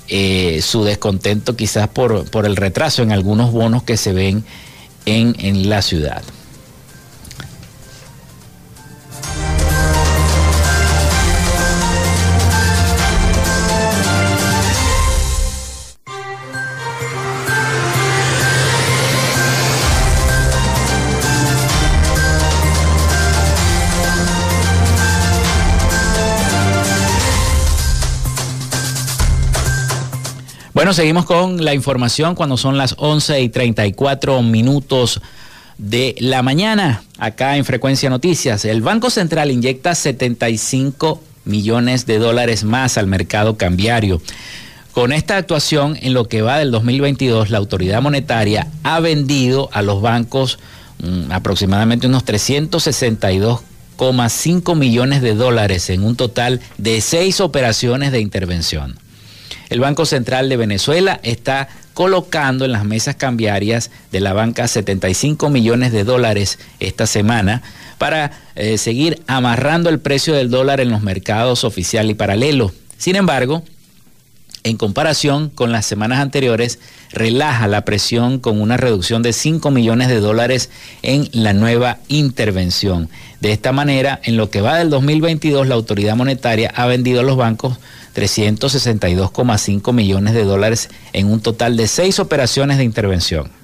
eh, 0.07 0.61
su 0.61 0.83
descontento 0.83 1.55
quizás 1.55 1.87
por, 1.87 2.29
por 2.29 2.45
el 2.45 2.55
retraso 2.55 3.03
en 3.03 3.11
algunos 3.11 3.51
bonos 3.51 3.83
que 3.83 3.97
se 3.97 4.13
ven 4.13 4.43
en, 5.05 5.35
en 5.39 5.69
la 5.69 5.81
ciudad. 5.81 6.23
Seguimos 30.93 31.25
con 31.25 31.63
la 31.63 31.73
información 31.73 32.35
cuando 32.35 32.57
son 32.57 32.77
las 32.77 32.95
11 32.97 33.39
y 33.39 33.47
34 33.47 34.41
minutos 34.41 35.21
de 35.77 36.15
la 36.19 36.41
mañana, 36.41 37.01
acá 37.17 37.55
en 37.55 37.63
Frecuencia 37.63 38.09
Noticias. 38.09 38.65
El 38.65 38.81
Banco 38.81 39.09
Central 39.09 39.51
inyecta 39.51 39.95
75 39.95 41.23
millones 41.45 42.05
de 42.07 42.19
dólares 42.19 42.65
más 42.65 42.97
al 42.97 43.07
mercado 43.07 43.55
cambiario. 43.55 44.21
Con 44.91 45.13
esta 45.13 45.37
actuación, 45.37 45.97
en 46.01 46.13
lo 46.13 46.27
que 46.27 46.41
va 46.41 46.59
del 46.59 46.71
2022, 46.71 47.51
la 47.51 47.59
autoridad 47.59 48.01
monetaria 48.01 48.67
ha 48.83 48.99
vendido 48.99 49.69
a 49.71 49.83
los 49.83 50.01
bancos 50.01 50.59
mm, 51.01 51.31
aproximadamente 51.31 52.07
unos 52.07 52.25
362,5 52.25 54.75
millones 54.75 55.21
de 55.21 55.35
dólares 55.35 55.89
en 55.89 56.03
un 56.03 56.17
total 56.17 56.59
de 56.77 56.99
seis 56.99 57.39
operaciones 57.39 58.11
de 58.11 58.19
intervención. 58.19 58.99
El 59.69 59.79
Banco 59.79 60.05
Central 60.05 60.49
de 60.49 60.57
Venezuela 60.57 61.19
está 61.23 61.69
colocando 61.93 62.65
en 62.65 62.71
las 62.71 62.85
mesas 62.85 63.15
cambiarias 63.15 63.91
de 64.11 64.21
la 64.21 64.33
banca 64.33 64.67
75 64.67 65.49
millones 65.49 65.91
de 65.91 66.03
dólares 66.03 66.59
esta 66.79 67.05
semana 67.05 67.61
para 67.97 68.31
eh, 68.55 68.77
seguir 68.77 69.21
amarrando 69.27 69.89
el 69.89 69.99
precio 69.99 70.33
del 70.33 70.49
dólar 70.49 70.79
en 70.79 70.89
los 70.89 71.01
mercados 71.01 71.63
oficial 71.63 72.09
y 72.09 72.13
paralelo. 72.13 72.71
Sin 72.97 73.15
embargo, 73.15 73.63
en 74.63 74.77
comparación 74.77 75.49
con 75.49 75.71
las 75.71 75.87
semanas 75.87 76.19
anteriores, 76.19 76.79
relaja 77.11 77.67
la 77.67 77.83
presión 77.83 78.39
con 78.39 78.61
una 78.61 78.77
reducción 78.77 79.23
de 79.23 79.33
5 79.33 79.71
millones 79.71 80.07
de 80.07 80.19
dólares 80.19 80.69
en 81.01 81.29
la 81.31 81.53
nueva 81.53 81.97
intervención. 82.07 83.09
De 83.39 83.51
esta 83.51 83.71
manera, 83.71 84.19
en 84.23 84.37
lo 84.37 84.51
que 84.51 84.61
va 84.61 84.77
del 84.77 84.91
2022, 84.91 85.67
la 85.67 85.75
autoridad 85.75 86.15
monetaria 86.15 86.71
ha 86.75 86.85
vendido 86.85 87.21
a 87.21 87.23
los 87.23 87.37
bancos 87.37 87.79
362,5 88.13 89.93
millones 89.93 90.33
de 90.33 90.43
dólares 90.43 90.89
en 91.13 91.27
un 91.27 91.41
total 91.41 91.77
de 91.77 91.87
seis 91.87 92.19
operaciones 92.19 92.77
de 92.77 92.83
intervención. 92.83 93.60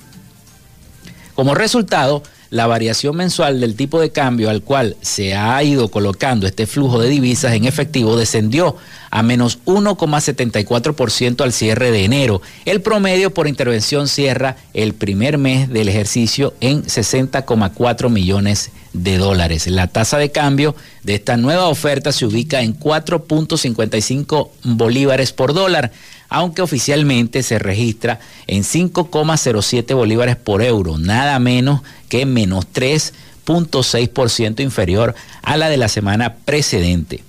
Como 1.37 1.53
resultado, 1.53 2.23
la 2.49 2.65
variación 2.65 3.15
mensual 3.15 3.59
del 3.59 3.75
tipo 3.75 4.01
de 4.01 4.09
cambio 4.09 4.49
al 4.49 4.63
cual 4.63 4.97
se 5.01 5.35
ha 5.35 5.61
ido 5.61 5.91
colocando 5.91 6.47
este 6.47 6.65
flujo 6.65 6.99
de 6.99 7.09
divisas 7.09 7.53
en 7.53 7.65
efectivo 7.65 8.17
descendió 8.17 8.75
a 9.11 9.21
menos 9.21 9.59
1,74% 9.65 11.41
al 11.41 11.53
cierre 11.53 11.91
de 11.91 12.05
enero. 12.05 12.41
El 12.65 12.81
promedio 12.81 13.35
por 13.35 13.47
intervención 13.47 14.07
cierra 14.07 14.57
el 14.73 14.95
primer 14.95 15.37
mes 15.37 15.69
del 15.69 15.89
ejercicio 15.89 16.55
en 16.59 16.83
60,4 16.83 18.09
millones 18.09 18.71
de 18.93 19.17
dólares. 19.19 19.67
La 19.67 19.85
tasa 19.85 20.17
de 20.17 20.31
cambio 20.31 20.75
de 21.03 21.13
esta 21.13 21.37
nueva 21.37 21.67
oferta 21.67 22.11
se 22.11 22.25
ubica 22.25 22.63
en 22.63 22.79
4.55 22.79 24.49
bolívares 24.63 25.33
por 25.33 25.53
dólar, 25.53 25.91
aunque 26.29 26.61
oficialmente 26.61 27.43
se 27.43 27.59
registra 27.59 28.19
en 28.47 28.63
5,07 28.63 29.95
bolívares 29.95 30.35
por 30.35 30.61
euro, 30.61 30.97
nada 30.97 31.39
menos 31.39 31.81
que 32.09 32.25
menos 32.25 32.67
3.6% 32.73 34.61
inferior 34.61 35.15
a 35.41 35.57
la 35.57 35.69
de 35.69 35.77
la 35.77 35.87
semana 35.87 36.35
precedente. 36.45 37.23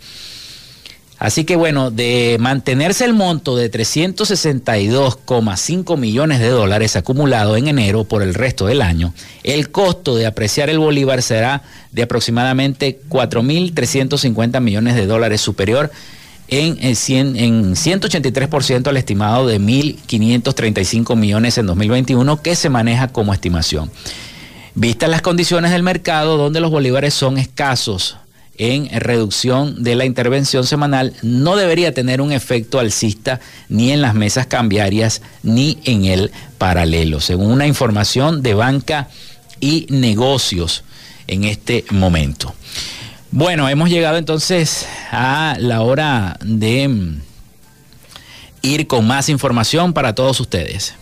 Así 1.18 1.44
que 1.44 1.56
bueno, 1.56 1.90
de 1.90 2.36
mantenerse 2.38 3.04
el 3.04 3.12
monto 3.12 3.56
de 3.56 3.72
362,5 3.72 5.96
millones 5.96 6.38
de 6.38 6.48
dólares 6.48 6.94
acumulado 6.94 7.56
en 7.56 7.66
enero 7.66 8.04
por 8.04 8.22
el 8.22 8.34
resto 8.34 8.66
del 8.66 8.82
año, 8.82 9.12
el 9.42 9.70
costo 9.70 10.14
de 10.14 10.26
apreciar 10.26 10.70
el 10.70 10.78
bolívar 10.78 11.22
será 11.22 11.64
de 11.90 12.02
aproximadamente 12.02 13.00
4.350 13.08 14.60
millones 14.60 14.94
de 14.94 15.06
dólares 15.06 15.40
superior 15.40 15.90
en, 16.48 16.78
en 16.80 17.74
183% 17.74 18.88
al 18.88 18.96
estimado 18.96 19.46
de 19.46 19.60
1.535 19.60 21.16
millones 21.16 21.58
en 21.58 21.66
2021 21.66 22.42
que 22.42 22.56
se 22.56 22.68
maneja 22.68 23.08
como 23.08 23.32
estimación. 23.32 23.90
Vistas 24.74 25.10
las 25.10 25.22
condiciones 25.22 25.72
del 25.72 25.82
mercado 25.82 26.36
donde 26.36 26.60
los 26.60 26.70
bolívares 26.70 27.14
son 27.14 27.38
escasos, 27.38 28.16
en 28.58 28.88
reducción 28.90 29.84
de 29.84 29.94
la 29.94 30.04
intervención 30.04 30.66
semanal 30.66 31.14
no 31.22 31.56
debería 31.56 31.94
tener 31.94 32.20
un 32.20 32.32
efecto 32.32 32.80
alcista 32.80 33.40
ni 33.68 33.92
en 33.92 34.02
las 34.02 34.14
mesas 34.14 34.46
cambiarias 34.46 35.22
ni 35.44 35.78
en 35.84 36.04
el 36.04 36.32
paralelo. 36.58 37.20
Según 37.20 37.52
una 37.52 37.68
información 37.68 38.42
de 38.42 38.54
banca 38.54 39.08
y 39.60 39.86
negocios 39.90 40.82
en 41.28 41.44
este 41.44 41.84
momento. 41.90 42.52
Bueno, 43.30 43.68
hemos 43.68 43.90
llegado 43.90 44.16
entonces 44.16 44.86
a 45.10 45.56
la 45.58 45.82
hora 45.82 46.38
de 46.42 46.88
mm, 46.88 47.20
ir 48.62 48.86
con 48.86 49.06
más 49.06 49.28
información 49.28 49.92
para 49.92 50.14
todos 50.14 50.40
ustedes. 50.40 50.94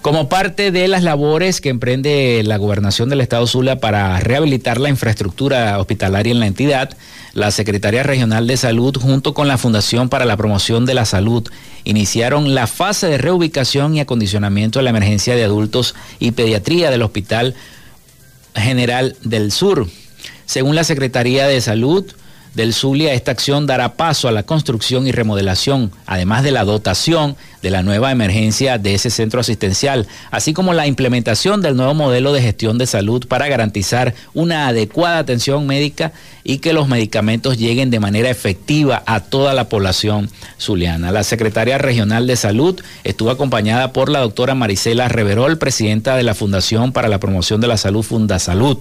Como 0.01 0.29
parte 0.29 0.71
de 0.71 0.87
las 0.87 1.03
labores 1.03 1.61
que 1.61 1.69
emprende 1.69 2.41
la 2.43 2.57
gobernación 2.57 3.07
del 3.09 3.21
Estado 3.21 3.45
Zulia 3.45 3.79
para 3.79 4.19
rehabilitar 4.19 4.79
la 4.79 4.89
infraestructura 4.89 5.77
hospitalaria 5.77 6.31
en 6.31 6.39
la 6.39 6.47
entidad, 6.47 6.97
la 7.33 7.51
Secretaría 7.51 8.01
Regional 8.01 8.47
de 8.47 8.57
Salud 8.57 8.97
junto 8.99 9.35
con 9.35 9.47
la 9.47 9.59
Fundación 9.59 10.09
para 10.09 10.25
la 10.25 10.37
Promoción 10.37 10.87
de 10.87 10.95
la 10.95 11.05
Salud 11.05 11.47
iniciaron 11.83 12.55
la 12.55 12.65
fase 12.65 13.09
de 13.09 13.19
reubicación 13.19 13.95
y 13.95 13.99
acondicionamiento 13.99 14.79
de 14.79 14.83
la 14.83 14.89
emergencia 14.89 15.35
de 15.35 15.43
adultos 15.43 15.93
y 16.17 16.31
pediatría 16.31 16.89
del 16.89 17.03
Hospital 17.03 17.53
General 18.55 19.15
del 19.23 19.51
Sur. 19.51 19.87
Según 20.47 20.75
la 20.75 20.83
Secretaría 20.83 21.45
de 21.45 21.61
Salud, 21.61 22.11
del 22.53 22.73
Zulia, 22.73 23.13
esta 23.13 23.31
acción 23.31 23.65
dará 23.65 23.93
paso 23.93 24.27
a 24.27 24.31
la 24.31 24.43
construcción 24.43 25.07
y 25.07 25.11
remodelación, 25.11 25.91
además 26.05 26.43
de 26.43 26.51
la 26.51 26.65
dotación 26.65 27.37
de 27.61 27.69
la 27.69 27.81
nueva 27.83 28.11
emergencia 28.11 28.77
de 28.77 28.93
ese 28.93 29.09
centro 29.09 29.39
asistencial, 29.39 30.07
así 30.31 30.53
como 30.53 30.73
la 30.73 30.87
implementación 30.87 31.61
del 31.61 31.77
nuevo 31.77 31.93
modelo 31.93 32.33
de 32.33 32.41
gestión 32.41 32.77
de 32.77 32.87
salud 32.87 33.25
para 33.27 33.47
garantizar 33.47 34.13
una 34.33 34.67
adecuada 34.67 35.19
atención 35.19 35.65
médica 35.65 36.11
y 36.43 36.57
que 36.57 36.73
los 36.73 36.87
medicamentos 36.87 37.57
lleguen 37.57 37.89
de 37.89 37.99
manera 37.99 38.29
efectiva 38.29 39.03
a 39.05 39.21
toda 39.21 39.53
la 39.53 39.69
población 39.69 40.29
zuliana. 40.59 41.11
La 41.11 41.23
secretaria 41.23 41.77
regional 41.77 42.27
de 42.27 42.35
salud 42.35 42.81
estuvo 43.03 43.29
acompañada 43.29 43.93
por 43.93 44.09
la 44.09 44.19
doctora 44.19 44.55
Marisela 44.55 45.07
Reverol, 45.07 45.57
presidenta 45.57 46.15
de 46.15 46.23
la 46.23 46.35
Fundación 46.35 46.91
para 46.91 47.07
la 47.07 47.19
Promoción 47.19 47.61
de 47.61 47.67
la 47.67 47.77
Salud 47.77 48.03
Fundasalud 48.03 48.79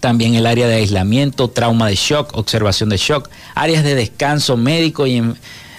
también 0.00 0.34
el 0.34 0.46
área 0.46 0.66
de 0.66 0.74
aislamiento, 0.74 1.48
trauma 1.48 1.88
de 1.88 1.94
shock, 1.94 2.36
observación 2.36 2.90
de 2.90 2.98
shock, 2.98 3.30
áreas 3.54 3.84
de 3.84 3.94
descanso 3.94 4.58
médico 4.58 5.06
y 5.06 5.22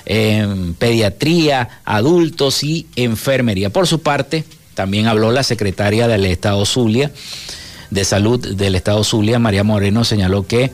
en, 0.05 0.73
pediatría, 0.79 1.81
adultos 1.85 2.63
y 2.63 2.87
enfermería. 2.95 3.69
Por 3.69 3.85
su 3.85 4.01
parte, 4.01 4.45
también 4.75 5.07
habló 5.07 5.31
la 5.31 5.41
secretaria 5.43 6.07
del 6.07 6.25
Estado 6.25 6.63
Zulia, 6.65 7.11
de 7.89 8.05
Salud 8.05 8.55
del 8.55 8.75
Estado 8.75 9.03
Zulia, 9.03 9.39
María 9.39 9.63
Moreno, 9.63 10.03
señaló 10.03 10.45
que 10.45 10.71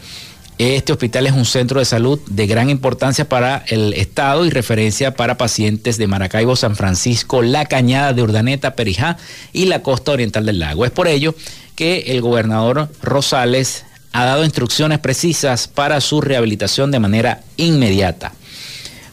este 0.57 0.91
hospital 0.91 1.25
es 1.25 1.33
un 1.33 1.45
centro 1.45 1.79
de 1.79 1.85
salud 1.85 2.19
de 2.27 2.45
gran 2.45 2.69
importancia 2.69 3.27
para 3.27 3.63
el 3.67 3.93
Estado 3.93 4.45
y 4.45 4.51
referencia 4.51 5.15
para 5.15 5.37
pacientes 5.37 5.97
de 5.97 6.05
Maracaibo, 6.05 6.55
San 6.55 6.75
Francisco, 6.75 7.41
La 7.41 7.65
Cañada 7.65 8.13
de 8.13 8.21
Urdaneta, 8.21 8.75
Perijá 8.75 9.17
y 9.53 9.65
la 9.65 9.81
costa 9.81 10.11
oriental 10.11 10.45
del 10.45 10.59
lago. 10.59 10.85
Es 10.85 10.91
por 10.91 11.07
ello 11.07 11.33
que 11.75 12.03
el 12.07 12.21
gobernador 12.21 12.89
Rosales 13.01 13.85
ha 14.13 14.25
dado 14.25 14.43
instrucciones 14.43 14.99
precisas 14.99 15.67
para 15.67 15.99
su 15.99 16.21
rehabilitación 16.21 16.91
de 16.91 16.99
manera 16.99 17.41
inmediata. 17.57 18.33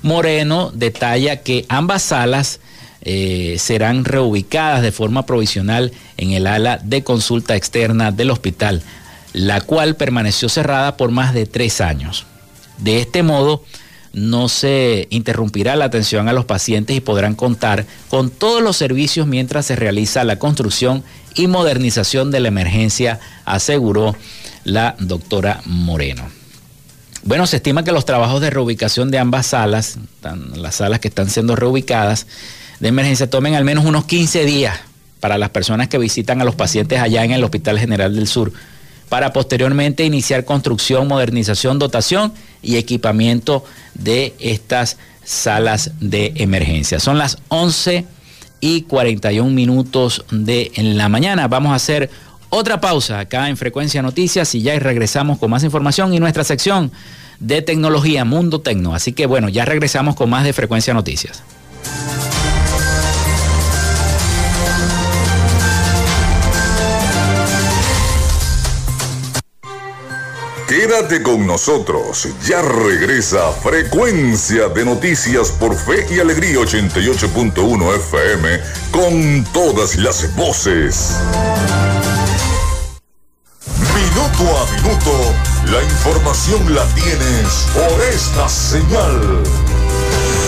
Moreno 0.02 0.70
detalla 0.74 1.38
que 1.38 1.64
ambas 1.68 2.02
salas 2.02 2.60
eh, 3.02 3.56
serán 3.58 4.04
reubicadas 4.04 4.82
de 4.82 4.92
forma 4.92 5.24
provisional 5.24 5.92
en 6.16 6.32
el 6.32 6.46
ala 6.46 6.78
de 6.82 7.04
consulta 7.04 7.56
externa 7.56 8.10
del 8.10 8.30
hospital, 8.30 8.82
la 9.32 9.60
cual 9.60 9.96
permaneció 9.96 10.48
cerrada 10.48 10.96
por 10.96 11.10
más 11.10 11.34
de 11.34 11.46
tres 11.46 11.80
años. 11.80 12.26
De 12.78 13.00
este 13.00 13.22
modo, 13.22 13.62
no 14.12 14.48
se 14.48 15.06
interrumpirá 15.10 15.76
la 15.76 15.84
atención 15.84 16.28
a 16.28 16.32
los 16.32 16.44
pacientes 16.44 16.96
y 16.96 17.00
podrán 17.00 17.34
contar 17.34 17.86
con 18.08 18.30
todos 18.30 18.62
los 18.62 18.76
servicios 18.76 19.26
mientras 19.26 19.66
se 19.66 19.76
realiza 19.76 20.24
la 20.24 20.38
construcción 20.38 21.04
y 21.34 21.46
modernización 21.46 22.30
de 22.30 22.40
la 22.40 22.48
emergencia, 22.48 23.20
aseguró 23.44 24.16
la 24.64 24.96
doctora 24.98 25.60
Moreno. 25.66 26.24
Bueno, 27.22 27.46
se 27.46 27.56
estima 27.56 27.84
que 27.84 27.92
los 27.92 28.04
trabajos 28.04 28.40
de 28.40 28.50
reubicación 28.50 29.10
de 29.10 29.18
ambas 29.18 29.46
salas, 29.48 29.98
las 30.54 30.76
salas 30.76 31.00
que 31.00 31.08
están 31.08 31.28
siendo 31.28 31.56
reubicadas, 31.56 32.26
de 32.80 32.88
emergencia 32.88 33.28
tomen 33.28 33.54
al 33.54 33.64
menos 33.64 33.84
unos 33.84 34.04
15 34.04 34.44
días 34.44 34.78
para 35.20 35.38
las 35.38 35.50
personas 35.50 35.88
que 35.88 35.98
visitan 35.98 36.40
a 36.40 36.44
los 36.44 36.54
pacientes 36.54 37.00
allá 37.00 37.24
en 37.24 37.32
el 37.32 37.42
Hospital 37.42 37.78
General 37.78 38.14
del 38.14 38.28
Sur, 38.28 38.52
para 39.08 39.32
posteriormente 39.32 40.04
iniciar 40.04 40.44
construcción, 40.44 41.08
modernización, 41.08 41.78
dotación 41.78 42.32
y 42.62 42.76
equipamiento 42.76 43.64
de 43.94 44.34
estas 44.38 44.98
salas 45.24 45.92
de 46.00 46.32
emergencia. 46.36 47.00
Son 47.00 47.18
las 47.18 47.38
11 47.48 48.04
y 48.60 48.82
41 48.82 49.50
minutos 49.50 50.24
de 50.30 50.70
la 50.76 51.08
mañana. 51.08 51.48
Vamos 51.48 51.72
a 51.72 51.76
hacer 51.76 52.10
otra 52.50 52.80
pausa 52.80 53.20
acá 53.20 53.48
en 53.48 53.56
Frecuencia 53.56 54.02
Noticias 54.02 54.54
y 54.54 54.62
ya 54.62 54.78
regresamos 54.78 55.38
con 55.38 55.50
más 55.50 55.64
información 55.64 56.14
y 56.14 56.20
nuestra 56.20 56.44
sección 56.44 56.90
de 57.40 57.62
tecnología 57.62 58.24
Mundo 58.24 58.60
Tecno. 58.60 58.94
Así 58.94 59.12
que 59.12 59.26
bueno, 59.26 59.48
ya 59.48 59.64
regresamos 59.64 60.16
con 60.16 60.30
más 60.30 60.44
de 60.44 60.52
Frecuencia 60.52 60.94
Noticias. 60.94 61.42
Quédate 70.88 71.22
con 71.22 71.46
nosotros, 71.46 72.28
ya 72.46 72.62
regresa 72.62 73.52
Frecuencia 73.52 74.70
de 74.70 74.86
Noticias 74.86 75.50
por 75.50 75.76
Fe 75.76 76.06
y 76.10 76.18
Alegría 76.18 76.60
88.1 76.60 77.94
FM 77.94 78.60
con 78.90 79.44
todas 79.52 79.96
las 79.96 80.34
voces. 80.34 81.10
Minuto 83.94 84.56
a 84.56 84.72
minuto, 84.76 85.34
la 85.66 85.82
información 85.82 86.74
la 86.74 86.86
tienes 86.94 87.66
por 87.74 88.00
esta 88.06 88.48
señal. 88.48 89.42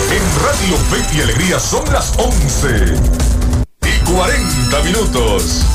En 0.09 0.23
Radio 0.43 0.75
Fe 0.89 1.17
y 1.17 1.21
Alegría 1.21 1.59
son 1.59 1.85
las 1.93 2.17
11 2.17 2.95
y 3.83 4.11
40 4.11 4.83
minutos. 4.85 5.67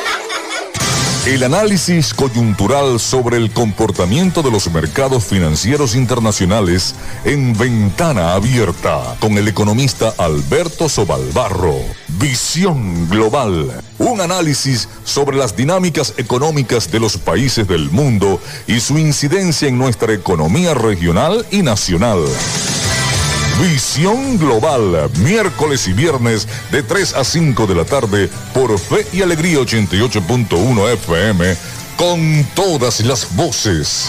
El 1.28 1.44
análisis 1.44 2.14
coyuntural 2.14 2.98
sobre 2.98 3.36
el 3.36 3.50
comportamiento 3.50 4.42
de 4.42 4.50
los 4.50 4.70
mercados 4.70 5.26
financieros 5.26 5.94
internacionales 5.94 6.94
en 7.22 7.52
ventana 7.52 8.32
abierta 8.32 9.14
con 9.20 9.36
el 9.36 9.46
economista 9.46 10.14
Alberto 10.16 10.88
Sobalbarro. 10.88 11.74
Visión 12.18 13.10
global. 13.10 13.82
Un 13.98 14.22
análisis 14.22 14.88
sobre 15.04 15.36
las 15.36 15.54
dinámicas 15.54 16.14
económicas 16.16 16.90
de 16.90 16.98
los 16.98 17.18
países 17.18 17.68
del 17.68 17.90
mundo 17.90 18.40
y 18.66 18.80
su 18.80 18.96
incidencia 18.96 19.68
en 19.68 19.76
nuestra 19.76 20.14
economía 20.14 20.72
regional 20.72 21.44
y 21.50 21.60
nacional. 21.60 22.24
Visión 23.60 24.38
Global, 24.38 25.10
miércoles 25.18 25.88
y 25.88 25.92
viernes 25.92 26.46
de 26.70 26.82
3 26.84 27.14
a 27.14 27.24
5 27.24 27.66
de 27.66 27.74
la 27.74 27.84
tarde 27.84 28.30
por 28.54 28.78
Fe 28.78 29.04
y 29.12 29.22
Alegría 29.22 29.58
88.1 29.58 30.92
FM 30.92 31.56
con 31.96 32.46
todas 32.54 33.00
las 33.00 33.34
voces. 33.34 34.08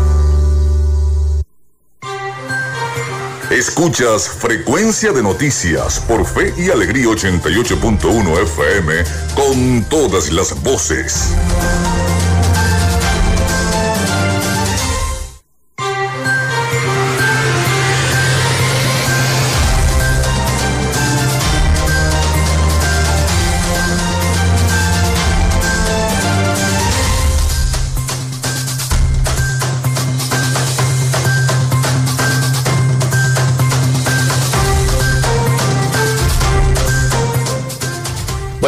Escuchas 3.51 4.29
Frecuencia 4.29 5.11
de 5.11 5.21
Noticias 5.21 5.99
por 5.99 6.25
Fe 6.25 6.53
y 6.57 6.69
Alegría 6.69 7.07
88.1 7.07 8.43
FM 8.43 9.03
con 9.35 9.83
todas 9.89 10.31
las 10.31 10.63
voces. 10.63 11.35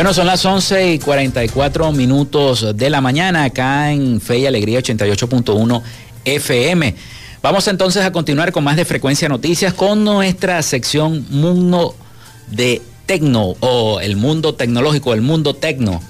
Bueno, 0.04 0.16
son 0.16 0.28
las 0.28 0.44
11 0.44 0.96
y 0.96 1.00
44 1.00 1.94
minutos 1.94 2.76
de 2.76 2.90
la 2.90 3.00
mañana 3.00 3.46
acá 3.46 3.90
en 3.90 4.20
Fe 4.20 4.40
y 4.40 4.46
Alegría 4.46 4.82
88.1 4.82 5.82
FM. 6.26 6.96
Vamos 7.42 7.70
entonces 7.70 8.04
a 8.04 8.12
continuar 8.12 8.52
con 8.52 8.66
más 8.66 8.76
de 8.76 8.84
Frecuencia 8.84 9.30
Noticias 9.30 9.74
con 9.74 10.04
nuestra 10.04 10.62
sección 10.62 11.26
Mundo 11.30 11.96
de 12.52 12.82
Tecno 13.06 13.56
o 13.62 14.02
el 14.02 14.18
mundo 14.18 14.56
tecnológico, 14.56 15.14
el 15.14 15.22
mundo 15.22 15.54
tecno. 15.54 16.02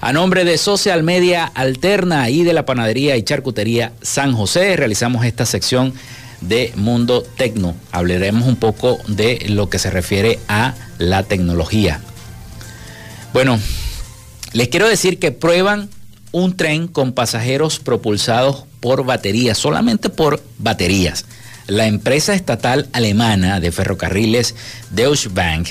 A 0.00 0.12
nombre 0.12 0.44
de 0.44 0.56
Social 0.56 1.02
Media 1.02 1.46
Alterna 1.46 2.30
y 2.30 2.44
de 2.44 2.52
la 2.52 2.64
Panadería 2.64 3.16
y 3.16 3.24
Charcutería 3.24 3.92
San 4.02 4.34
José, 4.34 4.76
realizamos 4.76 5.24
esta 5.24 5.46
sección 5.46 5.94
de 6.42 6.72
Mundo 6.76 7.24
Tecno. 7.36 7.74
Hablaremos 7.90 8.46
un 8.46 8.54
poco 8.54 8.98
de 9.08 9.46
lo 9.48 9.68
que 9.68 9.80
se 9.80 9.90
refiere 9.90 10.38
a 10.46 10.74
la 10.98 11.24
tecnología. 11.24 12.00
Bueno, 13.36 13.60
les 14.54 14.68
quiero 14.68 14.88
decir 14.88 15.18
que 15.18 15.30
prueban 15.30 15.90
un 16.32 16.56
tren 16.56 16.88
con 16.88 17.12
pasajeros 17.12 17.78
propulsados 17.80 18.64
por 18.80 19.04
baterías, 19.04 19.58
solamente 19.58 20.08
por 20.08 20.42
baterías. 20.56 21.26
La 21.66 21.86
empresa 21.86 22.32
estatal 22.32 22.88
alemana 22.94 23.60
de 23.60 23.72
ferrocarriles 23.72 24.54
Deutsche 24.88 25.28
Bank 25.28 25.68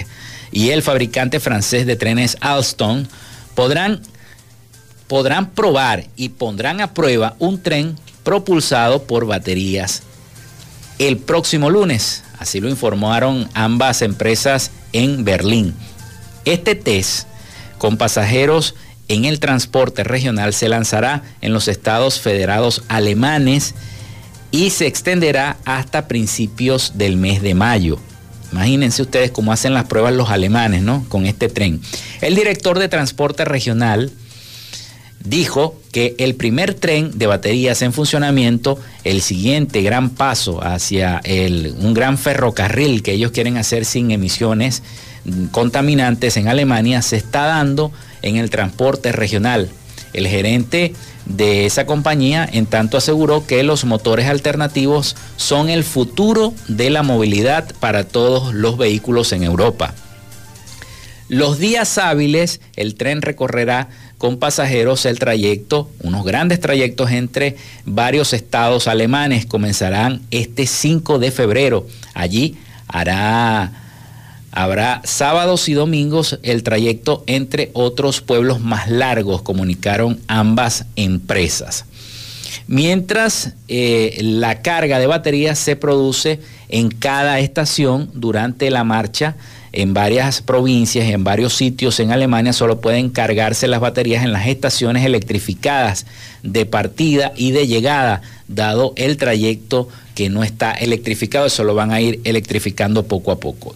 y 0.52 0.70
el 0.70 0.84
fabricante 0.84 1.40
francés 1.40 1.88
de 1.88 1.96
trenes 1.96 2.38
Alstom 2.40 3.08
podrán, 3.56 4.00
podrán 5.08 5.50
probar 5.50 6.06
y 6.16 6.30
pondrán 6.30 6.82
a 6.82 6.94
prueba 6.94 7.36
un 7.40 7.64
tren 7.64 7.96
propulsado 8.24 9.08
por 9.08 9.26
baterías 9.26 10.04
el 11.00 11.18
próximo 11.18 11.72
lunes. 11.72 12.24
Así 12.38 12.60
lo 12.60 12.70
informaron 12.70 13.50
ambas 13.56 14.04
empresas 14.04 14.70
en 14.94 15.26
Berlín. 15.26 15.74
Este 16.46 16.76
test 16.76 17.28
con 17.86 17.98
pasajeros 17.98 18.74
en 19.10 19.26
el 19.26 19.40
transporte 19.40 20.04
regional 20.04 20.56
se 20.56 20.68
lanzará 20.70 21.22
en 21.42 21.54
los 21.54 21.68
estados 21.68 22.20
federados 22.20 22.82
alemanes 22.88 23.76
y 24.50 24.72
se 24.72 24.88
extenderá 24.88 25.58
hasta 25.66 26.08
principios 26.08 26.94
del 26.96 27.16
mes 27.16 27.44
de 27.44 27.54
mayo. 27.54 28.00
Imagínense 28.52 29.04
ustedes 29.04 29.30
cómo 29.30 29.54
hacen 29.54 29.76
las 29.76 29.86
pruebas 29.86 30.16
los 30.16 30.32
alemanes, 30.32 30.82
¿no? 30.82 31.06
Con 31.10 31.28
este 31.28 31.48
tren. 31.48 31.80
El 32.22 32.34
director 32.34 32.80
de 32.80 32.88
transporte 32.88 33.46
regional 33.46 34.12
dijo 35.24 35.80
que 35.92 36.16
el 36.18 36.34
primer 36.34 36.74
tren 36.74 37.12
de 37.14 37.28
baterías 37.28 37.84
en 37.84 37.94
funcionamiento, 37.94 38.80
el 39.04 39.22
siguiente 39.22 39.84
gran 39.84 40.10
paso 40.10 40.64
hacia 40.64 41.22
un 41.28 41.94
gran 41.94 42.18
ferrocarril 42.18 43.04
que 43.04 43.12
ellos 43.12 43.30
quieren 43.30 43.58
hacer 43.58 43.86
sin 43.86 44.10
emisiones 44.10 44.82
contaminantes 45.52 46.38
en 46.38 46.48
Alemania 46.48 47.02
se 47.02 47.18
está 47.18 47.46
dando 47.46 47.92
en 48.22 48.38
el 48.38 48.50
transporte 48.50 49.12
regional. 49.12 49.70
El 50.14 50.28
gerente 50.28 50.94
de 51.26 51.66
esa 51.66 51.86
compañía 51.86 52.48
en 52.50 52.66
tanto 52.66 52.98
aseguró 52.98 53.46
que 53.46 53.64
los 53.64 53.84
motores 53.86 54.28
alternativos 54.28 55.16
son 55.36 55.70
el 55.70 55.84
futuro 55.84 56.54
de 56.68 56.90
la 56.90 57.04
movilidad 57.04 57.74
para 57.80 58.06
todos 58.06 58.54
los 58.54 58.78
vehículos 58.78 59.34
en 59.34 59.44
Europa. 59.44 59.94
Los 61.28 61.58
días 61.58 61.98
hábiles, 61.98 62.62
el 62.76 62.96
tren 62.96 63.24
recorrerá 63.24 63.90
con 64.20 64.38
pasajeros 64.38 65.06
el 65.06 65.18
trayecto, 65.18 65.90
unos 66.02 66.24
grandes 66.24 66.60
trayectos 66.60 67.12
entre 67.12 67.58
varios 67.84 68.32
estados 68.34 68.88
alemanes. 68.88 69.48
Comenzarán 69.48 70.22
este 70.30 70.68
5 70.68 71.18
de 71.18 71.32
febrero. 71.32 71.88
Allí 72.14 72.58
hará 72.88 73.85
Habrá 74.56 75.02
sábados 75.04 75.68
y 75.68 75.74
domingos 75.74 76.40
el 76.42 76.64
trayecto 76.64 77.26
entre 77.28 77.72
otros 77.74 78.22
pueblos 78.22 78.62
más 78.62 78.90
largos, 78.90 79.42
comunicaron 79.42 80.20
ambas 80.28 80.86
empresas. 80.96 81.84
Mientras 82.66 83.52
eh, 83.68 84.18
la 84.22 84.62
carga 84.62 84.98
de 84.98 85.08
baterías 85.08 85.60
se 85.60 85.76
produce 85.76 86.40
en 86.70 86.90
cada 86.90 87.40
estación 87.40 88.10
durante 88.14 88.72
la 88.72 88.86
marcha, 88.86 89.36
en 89.74 89.94
varias 89.94 90.42
provincias, 90.42 91.10
en 91.10 91.26
varios 91.26 91.54
sitios 91.54 92.00
en 92.00 92.14
Alemania 92.14 92.54
solo 92.54 92.80
pueden 92.80 93.10
cargarse 93.10 93.68
las 93.68 93.82
baterías 93.82 94.24
en 94.24 94.32
las 94.32 94.48
estaciones 94.48 95.06
electrificadas 95.06 96.06
de 96.44 96.66
partida 96.66 97.34
y 97.36 97.52
de 97.52 97.68
llegada, 97.68 98.22
dado 98.48 98.94
el 98.96 99.18
trayecto 99.18 99.90
que 100.16 100.30
no 100.30 100.44
está 100.44 100.72
electrificado, 100.72 101.46
eso 101.46 101.66
lo 101.66 101.76
van 101.76 101.92
a 101.92 102.00
ir 102.00 102.22
electrificando 102.24 103.04
poco 103.04 103.32
a 103.32 103.40
poco. 103.40 103.76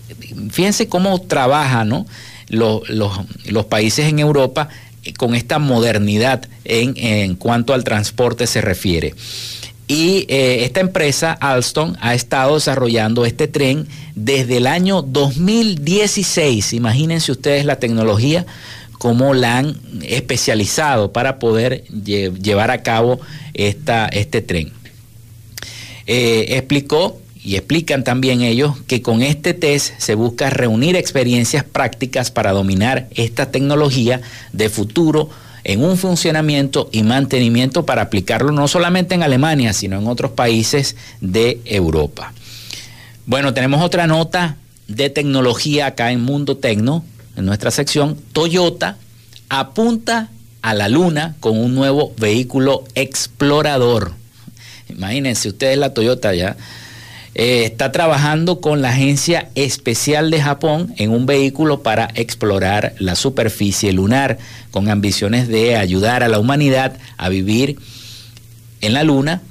Fíjense 0.50 0.88
cómo 0.88 1.22
trabajan 1.22 2.06
los, 2.50 3.66
países 3.70 4.06
en 4.06 4.20
Europa 4.20 4.70
con 5.18 5.36
esta 5.36 5.60
modernidad 5.60 6.47
en, 6.66 7.36
cuanto 7.36 7.74
al 7.74 7.84
transporte 7.84 8.47
se 8.47 8.62
refiere. 8.62 9.14
Y 9.88 10.26
eh, 10.28 10.66
esta 10.66 10.82
empresa, 10.82 11.34
Alstom, 11.34 11.95
ha 12.00 12.14
estado 12.14 12.56
desarrollando 12.56 13.26
este 13.26 13.47
tren 13.47 13.88
desde 14.14 14.58
el 14.58 14.68
año 14.68 15.02
2016. 15.02 16.74
Imagínense 16.74 17.32
ustedes 17.32 17.66
la 17.66 17.78
tecnología, 17.78 18.45
cómo 19.00 19.34
la 19.34 19.58
han 19.58 19.78
especializado 20.04 21.12
para 21.12 21.39
poder 21.39 21.86
llevar 21.86 22.70
a 22.70 22.84
cabo 22.84 23.20
este 23.56 24.41
tren. 24.41 24.72
Eh, 26.06 26.58
explicó 26.58 27.20
y 27.50 27.56
explican 27.56 28.04
también 28.04 28.41
ellos 28.41 28.76
que 28.86 29.02
con 29.02 29.24
este 29.24 29.56
test 29.56 29.95
se 29.97 30.14
busca 30.14 30.52
reunir 30.52 30.95
experiencias 30.95 31.64
prácticas 31.64 32.30
para 32.30 32.52
dominar 32.52 33.08
esta 33.16 33.47
tecnología 33.50 34.22
de 34.54 34.70
futuro 34.70 35.32
en 35.64 35.84
un 35.84 35.97
funcionamiento 35.97 36.89
y 36.91 37.02
mantenimiento 37.02 37.88
para 37.88 38.04
aplicarlo 38.04 38.52
no 38.52 38.68
solamente 38.68 39.16
en 39.16 39.24
Alemania, 39.24 39.74
sino 39.74 39.97
en 39.97 40.06
otros 40.06 40.30
países 40.30 40.95
de 41.22 41.60
Europa. 41.66 42.34
Bueno, 43.26 43.52
tenemos 43.52 43.82
otra 43.82 44.06
nota 44.06 44.58
de 44.88 45.10
tecnología 45.10 45.88
acá 45.88 46.12
en 46.12 46.22
Mundo 46.22 46.56
Tecno, 46.56 47.04
en 47.36 47.47
nuestra 47.47 47.72
sección. 47.72 48.16
Toyota 48.32 48.97
apunta 49.50 50.30
a 50.62 50.76
la 50.76 50.88
luna 50.88 51.36
con 51.39 51.58
un 51.58 51.74
nuevo 51.74 52.14
vehículo 52.20 52.84
explorador. 52.93 54.12
Imagínense 54.88 55.50
ustedes 55.50 55.80
la 55.80 55.95
Toyota 55.95 56.36
ya. 56.36 56.56
Eh, 57.36 57.66
está 57.66 57.92
trabajando 57.92 58.60
con 58.60 58.82
la 58.82 58.90
Agencia 58.90 59.50
Especial 59.56 60.32
de 60.32 60.42
Japón 60.42 60.94
en 60.98 61.12
un 61.12 61.26
vehículo 61.26 61.84
para 61.84 62.10
explorar 62.16 62.94
la 62.98 63.16
superficie 63.16 63.94
lunar, 63.94 64.40
con 64.72 64.90
ambiciones 64.90 65.48
de 65.48 65.76
ayudar 65.76 66.24
a 66.24 66.28
la 66.28 66.40
humanidad 66.40 66.98
a 67.18 67.30
vivir 67.30 67.78
en 68.82 68.94
la 68.94 69.04
Luna 69.04 69.42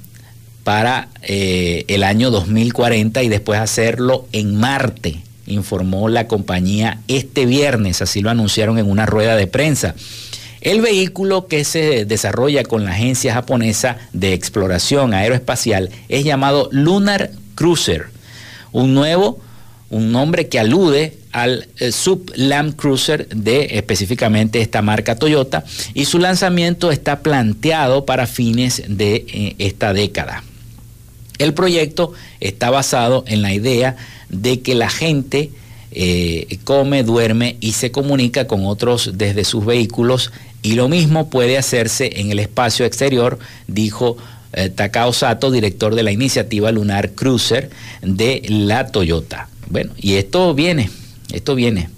para 0.63 1.07
eh, 1.21 1.85
el 1.87 2.03
año 2.03 2.31
2040 2.31 3.23
y 3.23 3.29
después 3.29 3.59
hacerlo 3.59 4.27
en 4.33 4.55
Marte, 4.55 5.21
informó 5.47 6.09
la 6.09 6.27
compañía 6.27 6.99
este 7.07 7.45
viernes, 7.45 8.01
así 8.01 8.21
lo 8.21 8.29
anunciaron 8.29 8.77
en 8.77 8.89
una 8.89 9.05
rueda 9.05 9.35
de 9.35 9.47
prensa. 9.47 9.95
El 10.61 10.81
vehículo 10.81 11.47
que 11.47 11.63
se 11.63 12.03
desarrolla 12.03 12.63
con 12.65 12.83
la 12.83 12.91
agencia 12.91 13.33
japonesa 13.33 13.97
de 14.11 14.33
exploración 14.33 15.13
aeroespacial 15.13 15.89
es 16.09 16.25
llamado 16.25 16.67
Lunar 16.73 17.31
Cruiser, 17.59 18.05
un 18.71 18.93
nuevo, 18.93 19.37
un 19.89 20.13
nombre 20.13 20.47
que 20.47 20.59
alude 20.59 21.17
al 21.33 21.67
eh, 21.77 21.91
Sub 21.91 22.31
Land 22.37 22.77
Cruiser 22.77 23.27
de 23.27 23.71
específicamente 23.71 24.61
esta 24.61 24.81
marca 24.81 25.17
Toyota 25.17 25.65
y 25.93 26.05
su 26.05 26.19
lanzamiento 26.19 26.89
está 26.89 27.19
planteado 27.19 28.05
para 28.05 28.27
fines 28.27 28.83
de 28.87 29.25
eh, 29.27 29.55
esta 29.59 29.91
década. 29.91 30.45
El 31.37 31.53
proyecto 31.53 32.13
está 32.39 32.69
basado 32.69 33.25
en 33.27 33.41
la 33.41 33.53
idea 33.53 33.97
de 34.29 34.61
que 34.61 34.73
la 34.73 34.89
gente 34.89 35.51
eh, 35.91 36.59
come, 36.63 37.03
duerme 37.03 37.57
y 37.59 37.73
se 37.73 37.91
comunica 37.91 38.47
con 38.47 38.65
otros 38.65 39.11
desde 39.15 39.43
sus 39.43 39.65
vehículos 39.65 40.31
y 40.61 40.75
lo 40.75 40.87
mismo 40.87 41.29
puede 41.29 41.57
hacerse 41.57 42.21
en 42.21 42.31
el 42.31 42.39
espacio 42.39 42.85
exterior, 42.85 43.37
dijo 43.67 44.15
eh, 44.53 44.69
Takao 44.69 45.13
Sato, 45.13 45.51
director 45.51 45.95
de 45.95 46.03
la 46.03 46.11
iniciativa 46.11 46.71
Lunar 46.71 47.11
Cruiser 47.11 47.69
de 48.01 48.43
la 48.47 48.87
Toyota. 48.87 49.47
Bueno, 49.69 49.91
y 49.97 50.15
esto 50.15 50.53
viene, 50.53 50.89
esto 51.31 51.55
viene. 51.55 51.89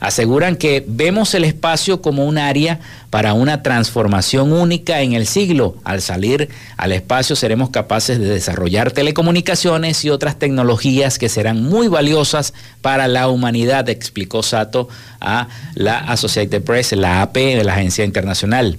Aseguran 0.00 0.56
que 0.56 0.82
vemos 0.86 1.34
el 1.34 1.44
espacio 1.44 2.00
como 2.00 2.24
un 2.24 2.38
área 2.38 2.80
para 3.10 3.34
una 3.34 3.62
transformación 3.62 4.50
única 4.50 5.02
en 5.02 5.12
el 5.12 5.26
siglo. 5.26 5.76
Al 5.84 6.00
salir 6.00 6.48
al 6.78 6.92
espacio 6.92 7.36
seremos 7.36 7.68
capaces 7.68 8.18
de 8.18 8.24
desarrollar 8.24 8.92
telecomunicaciones 8.92 10.02
y 10.06 10.10
otras 10.10 10.38
tecnologías 10.38 11.18
que 11.18 11.28
serán 11.28 11.62
muy 11.62 11.88
valiosas 11.88 12.54
para 12.80 13.08
la 13.08 13.28
humanidad, 13.28 13.90
explicó 13.90 14.42
Sato 14.42 14.88
a 15.20 15.48
la 15.74 15.98
Associated 15.98 16.62
Press, 16.62 16.92
la 16.92 17.20
AP 17.20 17.34
de 17.34 17.64
la 17.64 17.74
agencia 17.74 18.06
internacional 18.06 18.78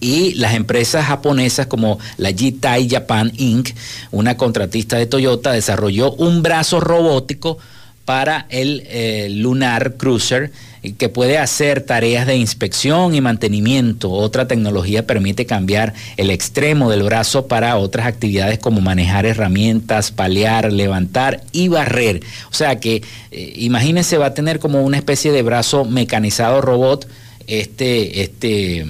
y 0.00 0.34
las 0.34 0.54
empresas 0.54 1.06
japonesas 1.06 1.66
como 1.66 1.98
la 2.16 2.32
Jitai 2.32 2.88
Japan 2.88 3.32
Inc., 3.36 3.70
una 4.10 4.36
contratista 4.36 4.96
de 4.96 5.06
Toyota, 5.06 5.52
desarrolló 5.52 6.12
un 6.12 6.42
brazo 6.42 6.80
robótico 6.80 7.58
para 8.04 8.46
el 8.50 8.84
eh, 8.86 9.28
Lunar 9.30 9.94
Cruiser 9.96 10.52
que 10.92 11.08
puede 11.08 11.38
hacer 11.38 11.80
tareas 11.80 12.26
de 12.26 12.36
inspección 12.36 13.14
y 13.14 13.20
mantenimiento. 13.20 14.10
Otra 14.10 14.46
tecnología 14.46 15.06
permite 15.06 15.46
cambiar 15.46 15.94
el 16.16 16.30
extremo 16.30 16.90
del 16.90 17.02
brazo 17.02 17.46
para 17.46 17.76
otras 17.76 18.06
actividades 18.06 18.58
como 18.58 18.80
manejar 18.80 19.26
herramientas, 19.26 20.12
palear, 20.12 20.72
levantar 20.72 21.42
y 21.52 21.68
barrer. 21.68 22.22
O 22.50 22.54
sea 22.54 22.78
que 22.78 23.02
eh, 23.30 23.52
imagínense 23.56 24.18
va 24.18 24.26
a 24.26 24.34
tener 24.34 24.58
como 24.58 24.82
una 24.82 24.96
especie 24.96 25.32
de 25.32 25.42
brazo 25.42 25.84
mecanizado 25.84 26.60
robot 26.60 27.08
este, 27.46 28.22
este, 28.22 28.86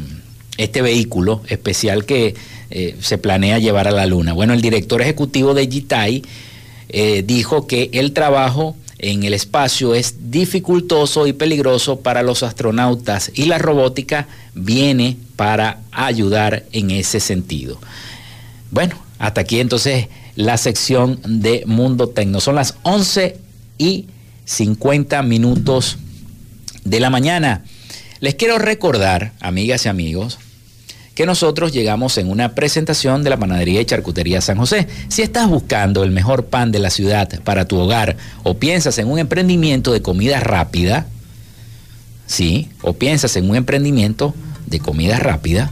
este 0.56 0.82
vehículo 0.82 1.42
especial 1.48 2.04
que 2.04 2.34
eh, 2.70 2.96
se 3.00 3.18
planea 3.18 3.58
llevar 3.58 3.88
a 3.88 3.92
la 3.92 4.06
luna. 4.06 4.32
Bueno, 4.32 4.52
el 4.52 4.62
director 4.62 5.02
ejecutivo 5.02 5.54
de 5.54 5.66
Jitai 5.66 6.22
dijo 7.24 7.66
que 7.66 7.90
el 7.92 8.12
trabajo 8.12 8.76
en 8.98 9.24
el 9.24 9.34
espacio 9.34 9.94
es 9.94 10.30
dificultoso 10.30 11.26
y 11.26 11.32
peligroso 11.32 12.00
para 12.00 12.22
los 12.22 12.42
astronautas 12.42 13.30
y 13.34 13.44
la 13.44 13.58
robótica 13.58 14.26
viene 14.54 15.16
para 15.36 15.80
ayudar 15.92 16.64
en 16.72 16.90
ese 16.90 17.20
sentido. 17.20 17.78
Bueno, 18.70 18.96
hasta 19.18 19.42
aquí 19.42 19.60
entonces 19.60 20.08
la 20.34 20.56
sección 20.56 21.20
de 21.24 21.64
Mundo 21.66 22.08
Tecno. 22.08 22.40
Son 22.40 22.54
las 22.54 22.74
11 22.82 23.36
y 23.78 24.06
50 24.44 25.22
minutos 25.22 25.98
de 26.84 27.00
la 27.00 27.10
mañana. 27.10 27.64
Les 28.20 28.34
quiero 28.34 28.58
recordar, 28.58 29.32
amigas 29.40 29.84
y 29.84 29.88
amigos, 29.88 30.38
que 31.16 31.24
nosotros 31.24 31.72
llegamos 31.72 32.18
en 32.18 32.30
una 32.30 32.54
presentación 32.54 33.24
de 33.24 33.30
la 33.30 33.38
panadería 33.38 33.80
y 33.80 33.86
charcutería 33.86 34.42
San 34.42 34.58
José. 34.58 34.86
Si 35.08 35.22
estás 35.22 35.48
buscando 35.48 36.04
el 36.04 36.10
mejor 36.10 36.44
pan 36.44 36.70
de 36.70 36.78
la 36.78 36.90
ciudad 36.90 37.40
para 37.42 37.64
tu 37.64 37.78
hogar 37.78 38.18
o 38.42 38.58
piensas 38.58 38.98
en 38.98 39.10
un 39.10 39.18
emprendimiento 39.18 39.94
de 39.94 40.02
comida 40.02 40.40
rápida, 40.40 41.06
sí, 42.26 42.68
o 42.82 42.92
piensas 42.92 43.34
en 43.36 43.48
un 43.48 43.56
emprendimiento 43.56 44.34
de 44.66 44.78
comida 44.78 45.18
rápida 45.18 45.70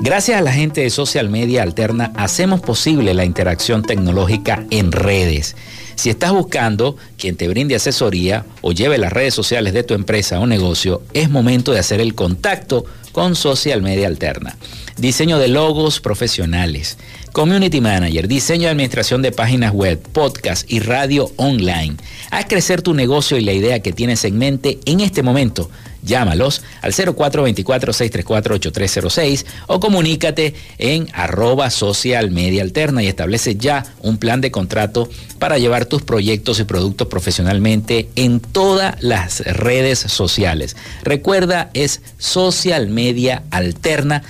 Gracias 0.00 0.38
a 0.38 0.42
la 0.42 0.52
gente 0.52 0.82
de 0.82 0.90
Social 0.90 1.30
Media 1.30 1.62
Alterna 1.62 2.12
hacemos 2.16 2.60
posible 2.60 3.14
la 3.14 3.24
interacción 3.24 3.82
tecnológica 3.82 4.64
en 4.70 4.92
redes. 4.92 5.56
Si 5.96 6.10
estás 6.10 6.32
buscando 6.32 6.96
quien 7.18 7.36
te 7.36 7.48
brinde 7.48 7.74
asesoría 7.74 8.44
o 8.60 8.72
lleve 8.72 8.98
las 8.98 9.12
redes 9.12 9.34
sociales 9.34 9.72
de 9.72 9.82
tu 9.82 9.94
empresa 9.94 10.38
o 10.38 10.46
negocio, 10.46 11.02
es 11.14 11.30
momento 11.30 11.72
de 11.72 11.80
hacer 11.80 12.00
el 12.00 12.14
contacto 12.14 12.84
con 13.10 13.34
Social 13.34 13.80
Media 13.82 14.06
Alterna. 14.06 14.56
Diseño 14.96 15.38
de 15.38 15.48
logos 15.48 16.00
profesionales, 16.00 16.96
Community 17.32 17.80
Manager, 17.80 18.28
diseño 18.28 18.64
de 18.64 18.70
administración 18.70 19.22
de 19.22 19.30
páginas 19.30 19.72
web, 19.72 20.00
podcast 20.12 20.70
y 20.70 20.80
radio 20.80 21.30
online. 21.36 21.96
Haz 22.30 22.46
crecer 22.46 22.82
tu 22.82 22.94
negocio 22.94 23.36
y 23.36 23.42
la 23.42 23.52
idea 23.52 23.80
que 23.80 23.92
tienes 23.92 24.24
en 24.24 24.38
mente 24.38 24.80
en 24.86 25.00
este 25.00 25.22
momento 25.22 25.70
Llámalos 26.06 26.62
al 26.82 26.92
0424-634-8306 26.92 29.44
o 29.66 29.80
comunícate 29.80 30.54
en 30.78 31.08
arroba 31.12 31.68
social 31.70 32.30
media 32.30 32.62
alterna 32.62 33.02
y 33.02 33.08
establece 33.08 33.56
ya 33.56 33.84
un 34.02 34.18
plan 34.18 34.40
de 34.40 34.52
contrato 34.52 35.08
para 35.40 35.58
llevar 35.58 35.86
tus 35.86 36.02
proyectos 36.02 36.60
y 36.60 36.64
productos 36.64 37.08
profesionalmente 37.08 38.08
en 38.14 38.38
todas 38.38 39.02
las 39.02 39.40
redes 39.40 39.98
sociales. 39.98 40.76
Recuerda, 41.02 41.70
es 41.74 42.02
social 42.18 42.86
media 42.86 43.42
alterna 43.50 44.22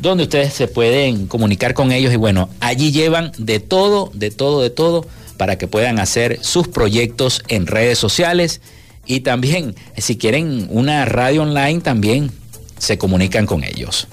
donde 0.00 0.24
ustedes 0.24 0.52
se 0.52 0.68
pueden 0.68 1.26
comunicar 1.26 1.74
con 1.74 1.92
ellos 1.92 2.12
y 2.12 2.16
bueno, 2.16 2.48
allí 2.60 2.92
llevan 2.92 3.32
de 3.38 3.60
todo, 3.60 4.10
de 4.14 4.30
todo, 4.30 4.60
de 4.60 4.70
todo 4.70 5.06
para 5.36 5.58
que 5.58 5.66
puedan 5.66 5.98
hacer 5.98 6.38
sus 6.42 6.68
proyectos 6.68 7.42
en 7.48 7.66
redes 7.66 7.98
sociales 7.98 8.60
y 9.06 9.20
también, 9.20 9.74
si 9.96 10.16
quieren 10.16 10.66
una 10.70 11.04
radio 11.04 11.42
online, 11.42 11.80
también 11.80 12.30
se 12.78 12.98
comunican 12.98 13.46
con 13.46 13.64
ellos. 13.64 14.08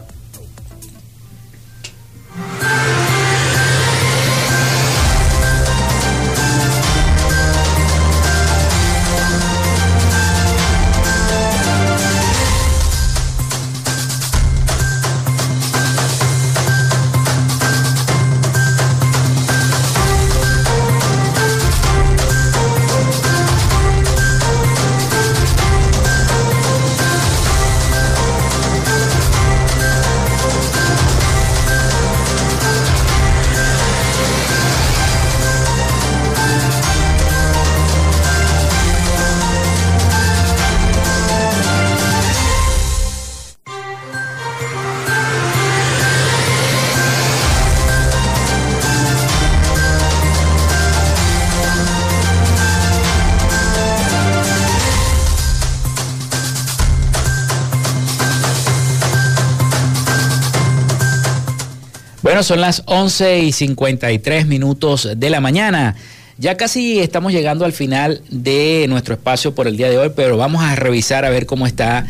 Son 62.44 62.62
las 62.62 62.84
11 62.86 63.39
y 63.39 63.52
53 63.52 64.48
minutos 64.48 65.10
de 65.16 65.30
la 65.30 65.42
mañana. 65.42 65.96
Ya 66.38 66.58
casi 66.58 67.00
estamos 67.00 67.32
llegando 67.32 67.66
al 67.66 67.74
final 67.74 68.22
de 68.30 68.86
nuestro 68.89 69.14
espacio 69.14 69.54
por 69.54 69.68
el 69.68 69.78
día 69.78 69.89
de 69.89 69.98
hoy, 69.98 70.12
pero 70.16 70.38
vamos 70.38 70.64
a 70.64 70.76
revisar 70.76 71.24
a 71.24 71.30
ver 71.30 71.46
cómo 71.46 71.68
están 71.68 72.08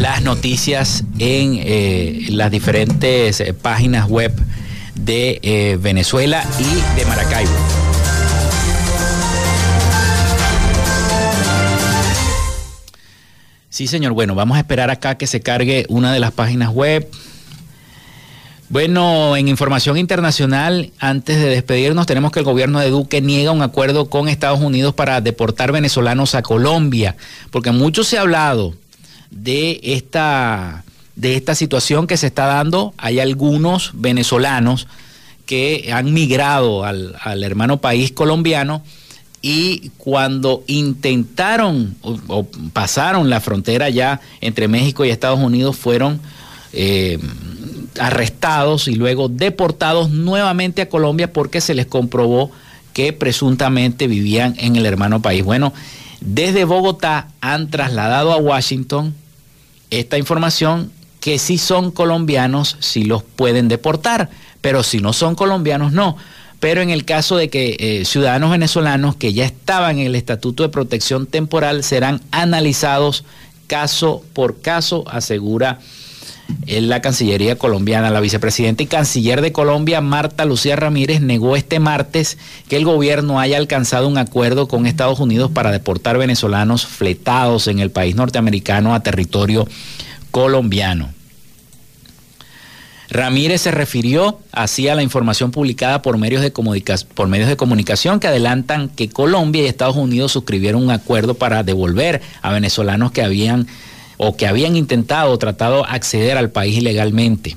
las 0.00 0.22
noticias 0.22 1.04
en 1.18 1.60
eh, 1.62 2.26
las 2.30 2.50
diferentes 2.50 3.40
eh, 3.40 3.52
páginas 3.52 4.08
web 4.08 4.32
de 4.94 5.40
eh, 5.42 5.78
Venezuela 5.80 6.44
y 6.58 6.98
de 6.98 7.04
Maracaibo. 7.06 7.50
Sí, 13.68 13.86
señor. 13.86 14.14
Bueno, 14.14 14.34
vamos 14.34 14.56
a 14.56 14.60
esperar 14.60 14.90
acá 14.90 15.18
que 15.18 15.26
se 15.26 15.40
cargue 15.40 15.84
una 15.90 16.10
de 16.14 16.18
las 16.18 16.32
páginas 16.32 16.70
web. 16.70 17.06
Bueno, 18.68 19.36
en 19.36 19.46
información 19.46 19.96
internacional, 19.96 20.90
antes 20.98 21.38
de 21.38 21.46
despedirnos, 21.46 22.06
tenemos 22.06 22.32
que 22.32 22.40
el 22.40 22.44
gobierno 22.44 22.80
de 22.80 22.90
Duque 22.90 23.22
niega 23.22 23.52
un 23.52 23.62
acuerdo 23.62 24.10
con 24.10 24.28
Estados 24.28 24.60
Unidos 24.60 24.92
para 24.92 25.20
deportar 25.20 25.70
venezolanos 25.70 26.34
a 26.34 26.42
Colombia, 26.42 27.16
porque 27.52 27.70
mucho 27.70 28.02
se 28.02 28.18
ha 28.18 28.22
hablado 28.22 28.74
de 29.30 29.78
esta, 29.84 30.84
de 31.14 31.36
esta 31.36 31.54
situación 31.54 32.08
que 32.08 32.16
se 32.16 32.26
está 32.26 32.46
dando. 32.46 32.92
Hay 32.98 33.20
algunos 33.20 33.92
venezolanos 33.94 34.88
que 35.46 35.90
han 35.92 36.12
migrado 36.12 36.84
al, 36.84 37.14
hermano 37.44 37.80
país 37.80 38.10
colombiano 38.10 38.82
y 39.42 39.92
cuando 39.96 40.64
intentaron 40.66 41.94
o, 42.02 42.44
pasaron 42.72 43.30
la 43.30 43.40
frontera 43.40 43.90
ya 43.90 44.20
entre 44.40 44.66
México 44.66 45.04
y 45.04 45.10
Estados 45.10 45.38
Unidos 45.38 45.76
fueron... 45.76 46.20
Eh, 46.72 47.20
arrestados 48.00 48.88
y 48.88 48.94
luego 48.94 49.28
deportados 49.28 50.10
nuevamente 50.10 50.82
a 50.82 50.88
Colombia 50.88 51.32
porque 51.32 51.60
se 51.60 51.74
les 51.74 51.86
comprobó 51.86 52.50
que 52.92 53.12
presuntamente 53.12 54.06
vivían 54.06 54.54
en 54.58 54.76
el 54.76 54.86
hermano 54.86 55.20
país. 55.20 55.44
Bueno, 55.44 55.72
desde 56.20 56.64
Bogotá 56.64 57.28
han 57.40 57.68
trasladado 57.70 58.32
a 58.32 58.38
Washington 58.38 59.14
esta 59.90 60.18
información 60.18 60.90
que 61.20 61.38
si 61.38 61.58
son 61.58 61.90
colombianos, 61.90 62.76
si 62.80 63.04
los 63.04 63.22
pueden 63.22 63.68
deportar, 63.68 64.30
pero 64.60 64.82
si 64.82 65.00
no 65.00 65.12
son 65.12 65.34
colombianos, 65.34 65.92
no. 65.92 66.16
Pero 66.60 66.80
en 66.80 66.90
el 66.90 67.04
caso 67.04 67.36
de 67.36 67.50
que 67.50 67.76
eh, 67.78 68.04
ciudadanos 68.04 68.50
venezolanos 68.50 69.16
que 69.16 69.32
ya 69.32 69.44
estaban 69.44 69.98
en 69.98 70.06
el 70.06 70.14
Estatuto 70.14 70.62
de 70.62 70.70
Protección 70.70 71.26
Temporal 71.26 71.84
serán 71.84 72.22
analizados 72.30 73.24
caso 73.66 74.24
por 74.32 74.60
caso, 74.60 75.04
asegura 75.08 75.80
en 76.66 76.88
la 76.88 77.00
Cancillería 77.00 77.56
colombiana. 77.56 78.10
La 78.10 78.20
vicepresidenta 78.20 78.82
y 78.82 78.86
canciller 78.86 79.40
de 79.40 79.52
Colombia, 79.52 80.00
Marta 80.00 80.44
Lucía 80.44 80.76
Ramírez, 80.76 81.20
negó 81.20 81.56
este 81.56 81.78
martes 81.78 82.38
que 82.68 82.76
el 82.76 82.84
gobierno 82.84 83.40
haya 83.40 83.56
alcanzado 83.56 84.08
un 84.08 84.18
acuerdo 84.18 84.68
con 84.68 84.86
Estados 84.86 85.20
Unidos 85.20 85.50
para 85.50 85.70
deportar 85.70 86.18
venezolanos 86.18 86.86
fletados 86.86 87.68
en 87.68 87.78
el 87.78 87.90
país 87.90 88.16
norteamericano 88.16 88.94
a 88.94 89.00
territorio 89.00 89.66
colombiano. 90.30 91.10
Ramírez 93.08 93.62
se 93.62 93.70
refirió 93.70 94.40
así 94.52 94.88
a 94.88 94.94
la 94.94 95.02
información 95.02 95.52
publicada 95.52 96.02
por 96.02 96.18
medios, 96.18 96.42
de 96.42 96.50
por 96.50 97.28
medios 97.28 97.48
de 97.48 97.56
comunicación 97.56 98.18
que 98.18 98.26
adelantan 98.26 98.88
que 98.88 99.08
Colombia 99.08 99.62
y 99.62 99.66
Estados 99.66 99.96
Unidos 99.96 100.32
suscribieron 100.32 100.82
un 100.82 100.90
acuerdo 100.90 101.34
para 101.34 101.62
devolver 101.62 102.20
a 102.42 102.52
venezolanos 102.52 103.12
que 103.12 103.22
habían 103.22 103.68
o 104.16 104.36
que 104.36 104.46
habían 104.46 104.76
intentado 104.76 105.30
o 105.32 105.38
tratado 105.38 105.84
acceder 105.84 106.36
al 106.36 106.50
país 106.50 106.78
ilegalmente. 106.78 107.56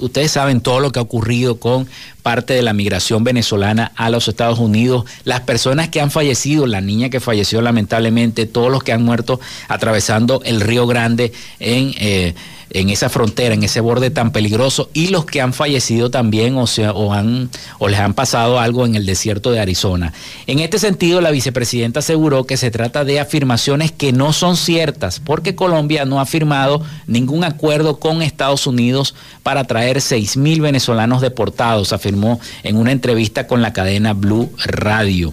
Ustedes 0.00 0.30
saben 0.30 0.60
todo 0.60 0.80
lo 0.80 0.92
que 0.92 0.98
ha 0.98 1.02
ocurrido 1.02 1.56
con 1.60 1.86
parte 2.22 2.54
de 2.54 2.62
la 2.62 2.72
migración 2.72 3.22
venezolana 3.22 3.92
a 3.96 4.08
los 4.08 4.28
Estados 4.28 4.58
Unidos, 4.58 5.04
las 5.24 5.40
personas 5.40 5.90
que 5.90 6.00
han 6.00 6.10
fallecido, 6.10 6.66
la 6.66 6.80
niña 6.80 7.10
que 7.10 7.20
falleció 7.20 7.60
lamentablemente, 7.60 8.46
todos 8.46 8.72
los 8.72 8.82
que 8.82 8.92
han 8.92 9.02
muerto 9.02 9.40
atravesando 9.68 10.40
el 10.44 10.62
Río 10.62 10.86
Grande 10.86 11.32
en 11.60 11.94
eh, 11.98 12.34
en 12.74 12.90
esa 12.90 13.08
frontera, 13.08 13.54
en 13.54 13.62
ese 13.62 13.80
borde 13.80 14.10
tan 14.10 14.32
peligroso, 14.32 14.90
y 14.92 15.06
los 15.06 15.24
que 15.24 15.40
han 15.40 15.52
fallecido 15.52 16.10
también 16.10 16.58
o, 16.58 16.66
sea, 16.66 16.92
o, 16.92 17.14
han, 17.14 17.48
o 17.78 17.88
les 17.88 18.00
han 18.00 18.14
pasado 18.14 18.58
algo 18.58 18.84
en 18.84 18.96
el 18.96 19.06
desierto 19.06 19.52
de 19.52 19.60
Arizona. 19.60 20.12
En 20.46 20.58
este 20.58 20.78
sentido, 20.78 21.20
la 21.20 21.30
vicepresidenta 21.30 22.00
aseguró 22.00 22.44
que 22.44 22.56
se 22.56 22.70
trata 22.70 23.04
de 23.04 23.20
afirmaciones 23.20 23.92
que 23.92 24.12
no 24.12 24.32
son 24.32 24.56
ciertas, 24.56 25.20
porque 25.20 25.54
Colombia 25.54 26.04
no 26.04 26.20
ha 26.20 26.26
firmado 26.26 26.82
ningún 27.06 27.44
acuerdo 27.44 28.00
con 28.00 28.22
Estados 28.22 28.66
Unidos 28.66 29.14
para 29.44 29.64
traer 29.64 30.00
6 30.00 30.36
mil 30.36 30.60
venezolanos 30.60 31.22
deportados, 31.22 31.92
afirmó 31.92 32.40
en 32.64 32.76
una 32.76 32.92
entrevista 32.92 33.46
con 33.46 33.62
la 33.62 33.72
cadena 33.72 34.14
Blue 34.14 34.50
Radio. 34.58 35.32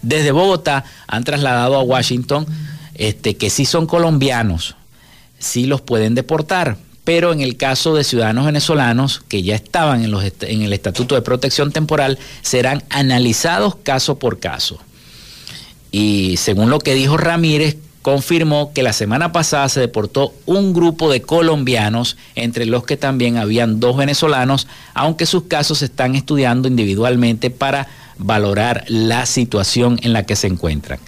Desde 0.00 0.32
Bogotá 0.32 0.84
han 1.06 1.24
trasladado 1.24 1.76
a 1.76 1.82
Washington 1.82 2.46
este, 2.94 3.36
que 3.36 3.50
sí 3.50 3.64
son 3.64 3.86
colombianos, 3.86 4.74
sí 5.38 5.66
los 5.66 5.80
pueden 5.80 6.14
deportar. 6.14 6.76
Pero 7.04 7.32
en 7.32 7.40
el 7.40 7.56
caso 7.56 7.94
de 7.94 8.04
ciudadanos 8.04 8.44
venezolanos 8.44 9.22
que 9.28 9.42
ya 9.42 9.54
estaban 9.54 10.04
en, 10.04 10.10
los, 10.10 10.22
en 10.24 10.62
el 10.62 10.72
Estatuto 10.74 11.14
de 11.14 11.22
Protección 11.22 11.72
Temporal, 11.72 12.18
serán 12.42 12.82
analizados 12.90 13.76
caso 13.76 14.18
por 14.18 14.40
caso. 14.40 14.78
Y 15.90 16.36
según 16.36 16.68
lo 16.68 16.80
que 16.80 16.94
dijo 16.94 17.16
Ramírez, 17.16 17.78
confirmó 18.02 18.72
que 18.72 18.82
la 18.82 18.92
semana 18.92 19.32
pasada 19.32 19.68
se 19.68 19.80
deportó 19.80 20.32
un 20.46 20.72
grupo 20.72 21.10
de 21.10 21.22
colombianos, 21.22 22.16
entre 22.34 22.66
los 22.66 22.84
que 22.84 22.96
también 22.96 23.36
habían 23.36 23.80
dos 23.80 23.96
venezolanos, 23.96 24.66
aunque 24.94 25.26
sus 25.26 25.44
casos 25.44 25.78
se 25.78 25.86
están 25.86 26.14
estudiando 26.14 26.68
individualmente 26.68 27.50
para 27.50 27.88
valorar 28.18 28.84
la 28.88 29.26
situación 29.26 29.98
en 30.02 30.12
la 30.12 30.24
que 30.24 30.36
se 30.36 30.46
encuentran. 30.46 31.00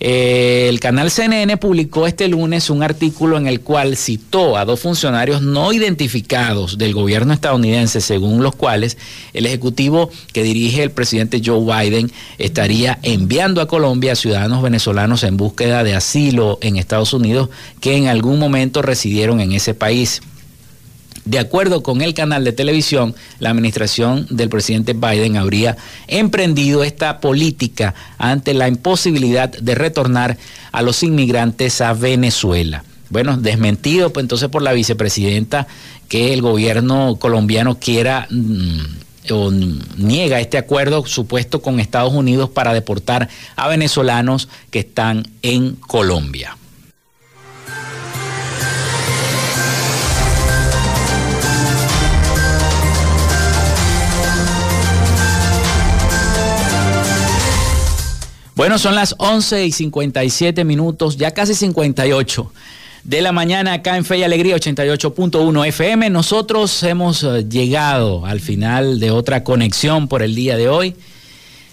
Eh, 0.00 0.66
el 0.68 0.78
canal 0.78 1.10
CNN 1.10 1.56
publicó 1.56 2.06
este 2.06 2.28
lunes 2.28 2.70
un 2.70 2.84
artículo 2.84 3.36
en 3.36 3.48
el 3.48 3.60
cual 3.60 3.96
citó 3.96 4.56
a 4.56 4.64
dos 4.64 4.80
funcionarios 4.80 5.42
no 5.42 5.72
identificados 5.72 6.78
del 6.78 6.94
gobierno 6.94 7.32
estadounidense, 7.32 8.00
según 8.00 8.42
los 8.42 8.54
cuales 8.54 8.96
el 9.34 9.46
ejecutivo 9.46 10.10
que 10.32 10.44
dirige 10.44 10.84
el 10.84 10.92
presidente 10.92 11.42
Joe 11.44 11.64
Biden 11.64 12.12
estaría 12.38 12.98
enviando 13.02 13.60
a 13.60 13.66
Colombia 13.66 14.12
a 14.12 14.16
ciudadanos 14.16 14.62
venezolanos 14.62 15.24
en 15.24 15.36
búsqueda 15.36 15.82
de 15.82 15.96
asilo 15.96 16.58
en 16.60 16.76
Estados 16.76 17.12
Unidos 17.12 17.48
que 17.80 17.96
en 17.96 18.06
algún 18.06 18.38
momento 18.38 18.82
residieron 18.82 19.40
en 19.40 19.52
ese 19.52 19.74
país. 19.74 20.22
De 21.28 21.38
acuerdo 21.38 21.82
con 21.82 22.00
el 22.00 22.14
canal 22.14 22.42
de 22.42 22.52
televisión, 22.52 23.14
la 23.38 23.50
administración 23.50 24.26
del 24.30 24.48
presidente 24.48 24.94
Biden 24.94 25.36
habría 25.36 25.76
emprendido 26.06 26.82
esta 26.82 27.20
política 27.20 27.94
ante 28.16 28.54
la 28.54 28.66
imposibilidad 28.66 29.50
de 29.50 29.74
retornar 29.74 30.38
a 30.72 30.80
los 30.80 31.02
inmigrantes 31.02 31.82
a 31.82 31.92
Venezuela. 31.92 32.82
Bueno, 33.10 33.36
desmentido 33.36 34.10
pues, 34.10 34.24
entonces 34.24 34.48
por 34.48 34.62
la 34.62 34.72
vicepresidenta 34.72 35.66
que 36.08 36.32
el 36.32 36.40
gobierno 36.40 37.16
colombiano 37.20 37.78
quiera 37.78 38.26
mm, 38.30 39.30
o 39.30 39.50
niega 39.98 40.40
este 40.40 40.56
acuerdo 40.56 41.04
supuesto 41.04 41.60
con 41.60 41.78
Estados 41.78 42.14
Unidos 42.14 42.48
para 42.48 42.72
deportar 42.72 43.28
a 43.54 43.68
venezolanos 43.68 44.48
que 44.70 44.78
están 44.78 45.28
en 45.42 45.74
Colombia. 45.74 46.56
Bueno, 58.58 58.76
son 58.76 58.96
las 58.96 59.14
11 59.18 59.66
y 59.66 59.70
57 59.70 60.64
minutos, 60.64 61.16
ya 61.16 61.30
casi 61.30 61.54
58 61.54 62.52
de 63.04 63.22
la 63.22 63.30
mañana 63.30 63.74
acá 63.74 63.96
en 63.96 64.04
Fe 64.04 64.18
y 64.18 64.24
Alegría 64.24 64.56
88.1 64.56 65.68
FM. 65.68 66.10
Nosotros 66.10 66.82
hemos 66.82 67.22
eh, 67.22 67.46
llegado 67.48 68.26
al 68.26 68.40
final 68.40 68.98
de 68.98 69.12
otra 69.12 69.44
conexión 69.44 70.08
por 70.08 70.24
el 70.24 70.34
día 70.34 70.56
de 70.56 70.68
hoy. 70.68 70.96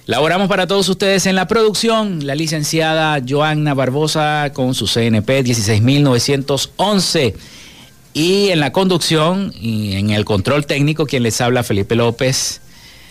Laboramos 0.05 0.47
para 0.47 0.67
todos 0.67 0.87
ustedes 0.87 1.25
en 1.25 1.33
la 1.33 1.47
producción 1.47 2.27
la 2.27 2.35
licenciada 2.35 3.19
Joanna 3.27 3.73
Barbosa 3.73 4.51
con 4.53 4.75
su 4.75 4.85
CNP 4.85 5.41
16911 5.41 7.33
y 8.13 8.49
en 8.49 8.59
la 8.59 8.71
conducción 8.71 9.51
y 9.59 9.95
en 9.95 10.11
el 10.11 10.23
control 10.23 10.67
técnico 10.67 11.07
quien 11.07 11.23
les 11.23 11.41
habla 11.41 11.63
Felipe 11.63 11.95
López 11.95 12.61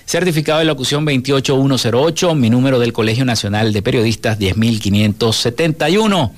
Certificado 0.06 0.58
de 0.58 0.66
locución 0.66 1.06
28108, 1.06 2.34
mi 2.34 2.50
número 2.50 2.78
del 2.78 2.92
Colegio 2.92 3.24
Nacional 3.24 3.72
de 3.72 3.80
Periodistas 3.80 4.38
10571. 4.38 6.32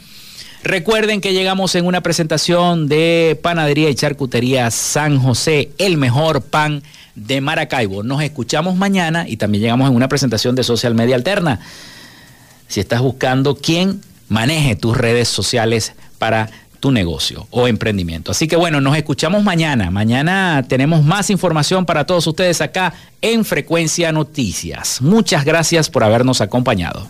Recuerden 0.63 1.21
que 1.21 1.33
llegamos 1.33 1.75
en 1.75 1.85
una 1.85 2.01
presentación 2.01 2.87
de 2.87 3.39
Panadería 3.43 3.91
y 3.91 3.95
Charcutería 3.97 4.71
San 4.71 5.19
José, 5.19 5.71
el 5.79 5.97
mejor 5.97 6.43
pan 6.43 6.85
de 7.17 7.41
Maracaibo. 7.41 8.05
Nos 8.05 8.23
escuchamos 8.23 8.77
mañana 8.77 9.29
y 9.29 9.37
también 9.37 9.63
llegamos 9.63 9.91
en 9.91 9.97
una 9.97 10.09
presentación 10.09 10.55
de 10.55 10.63
Social 10.63 10.95
Media 10.95 11.17
Alterna. 11.17 11.59
Si 12.69 12.79
estás 12.79 13.01
buscando 13.01 13.57
quién 13.57 14.01
maneje 14.29 14.77
tus 14.77 14.97
redes 14.97 15.27
sociales 15.29 15.93
para 16.19 16.51
tu 16.79 16.91
negocio 16.91 17.47
o 17.51 17.69
emprendimiento. 17.69 18.31
Así 18.31 18.49
que 18.49 18.57
bueno, 18.57 18.81
nos 18.81 18.97
escuchamos 18.97 19.43
mañana. 19.43 19.91
Mañana 19.91 20.65
tenemos 20.69 21.05
más 21.05 21.31
información 21.31 21.87
para 21.87 22.05
todos 22.07 22.27
ustedes 22.27 22.61
acá 22.61 22.93
en 23.21 23.45
Frecuencia 23.45 24.13
Noticias. 24.13 25.01
Muchas 25.01 25.45
gracias 25.45 25.91
por 25.91 26.05
habernos 26.05 26.41
acompañado. 26.41 27.09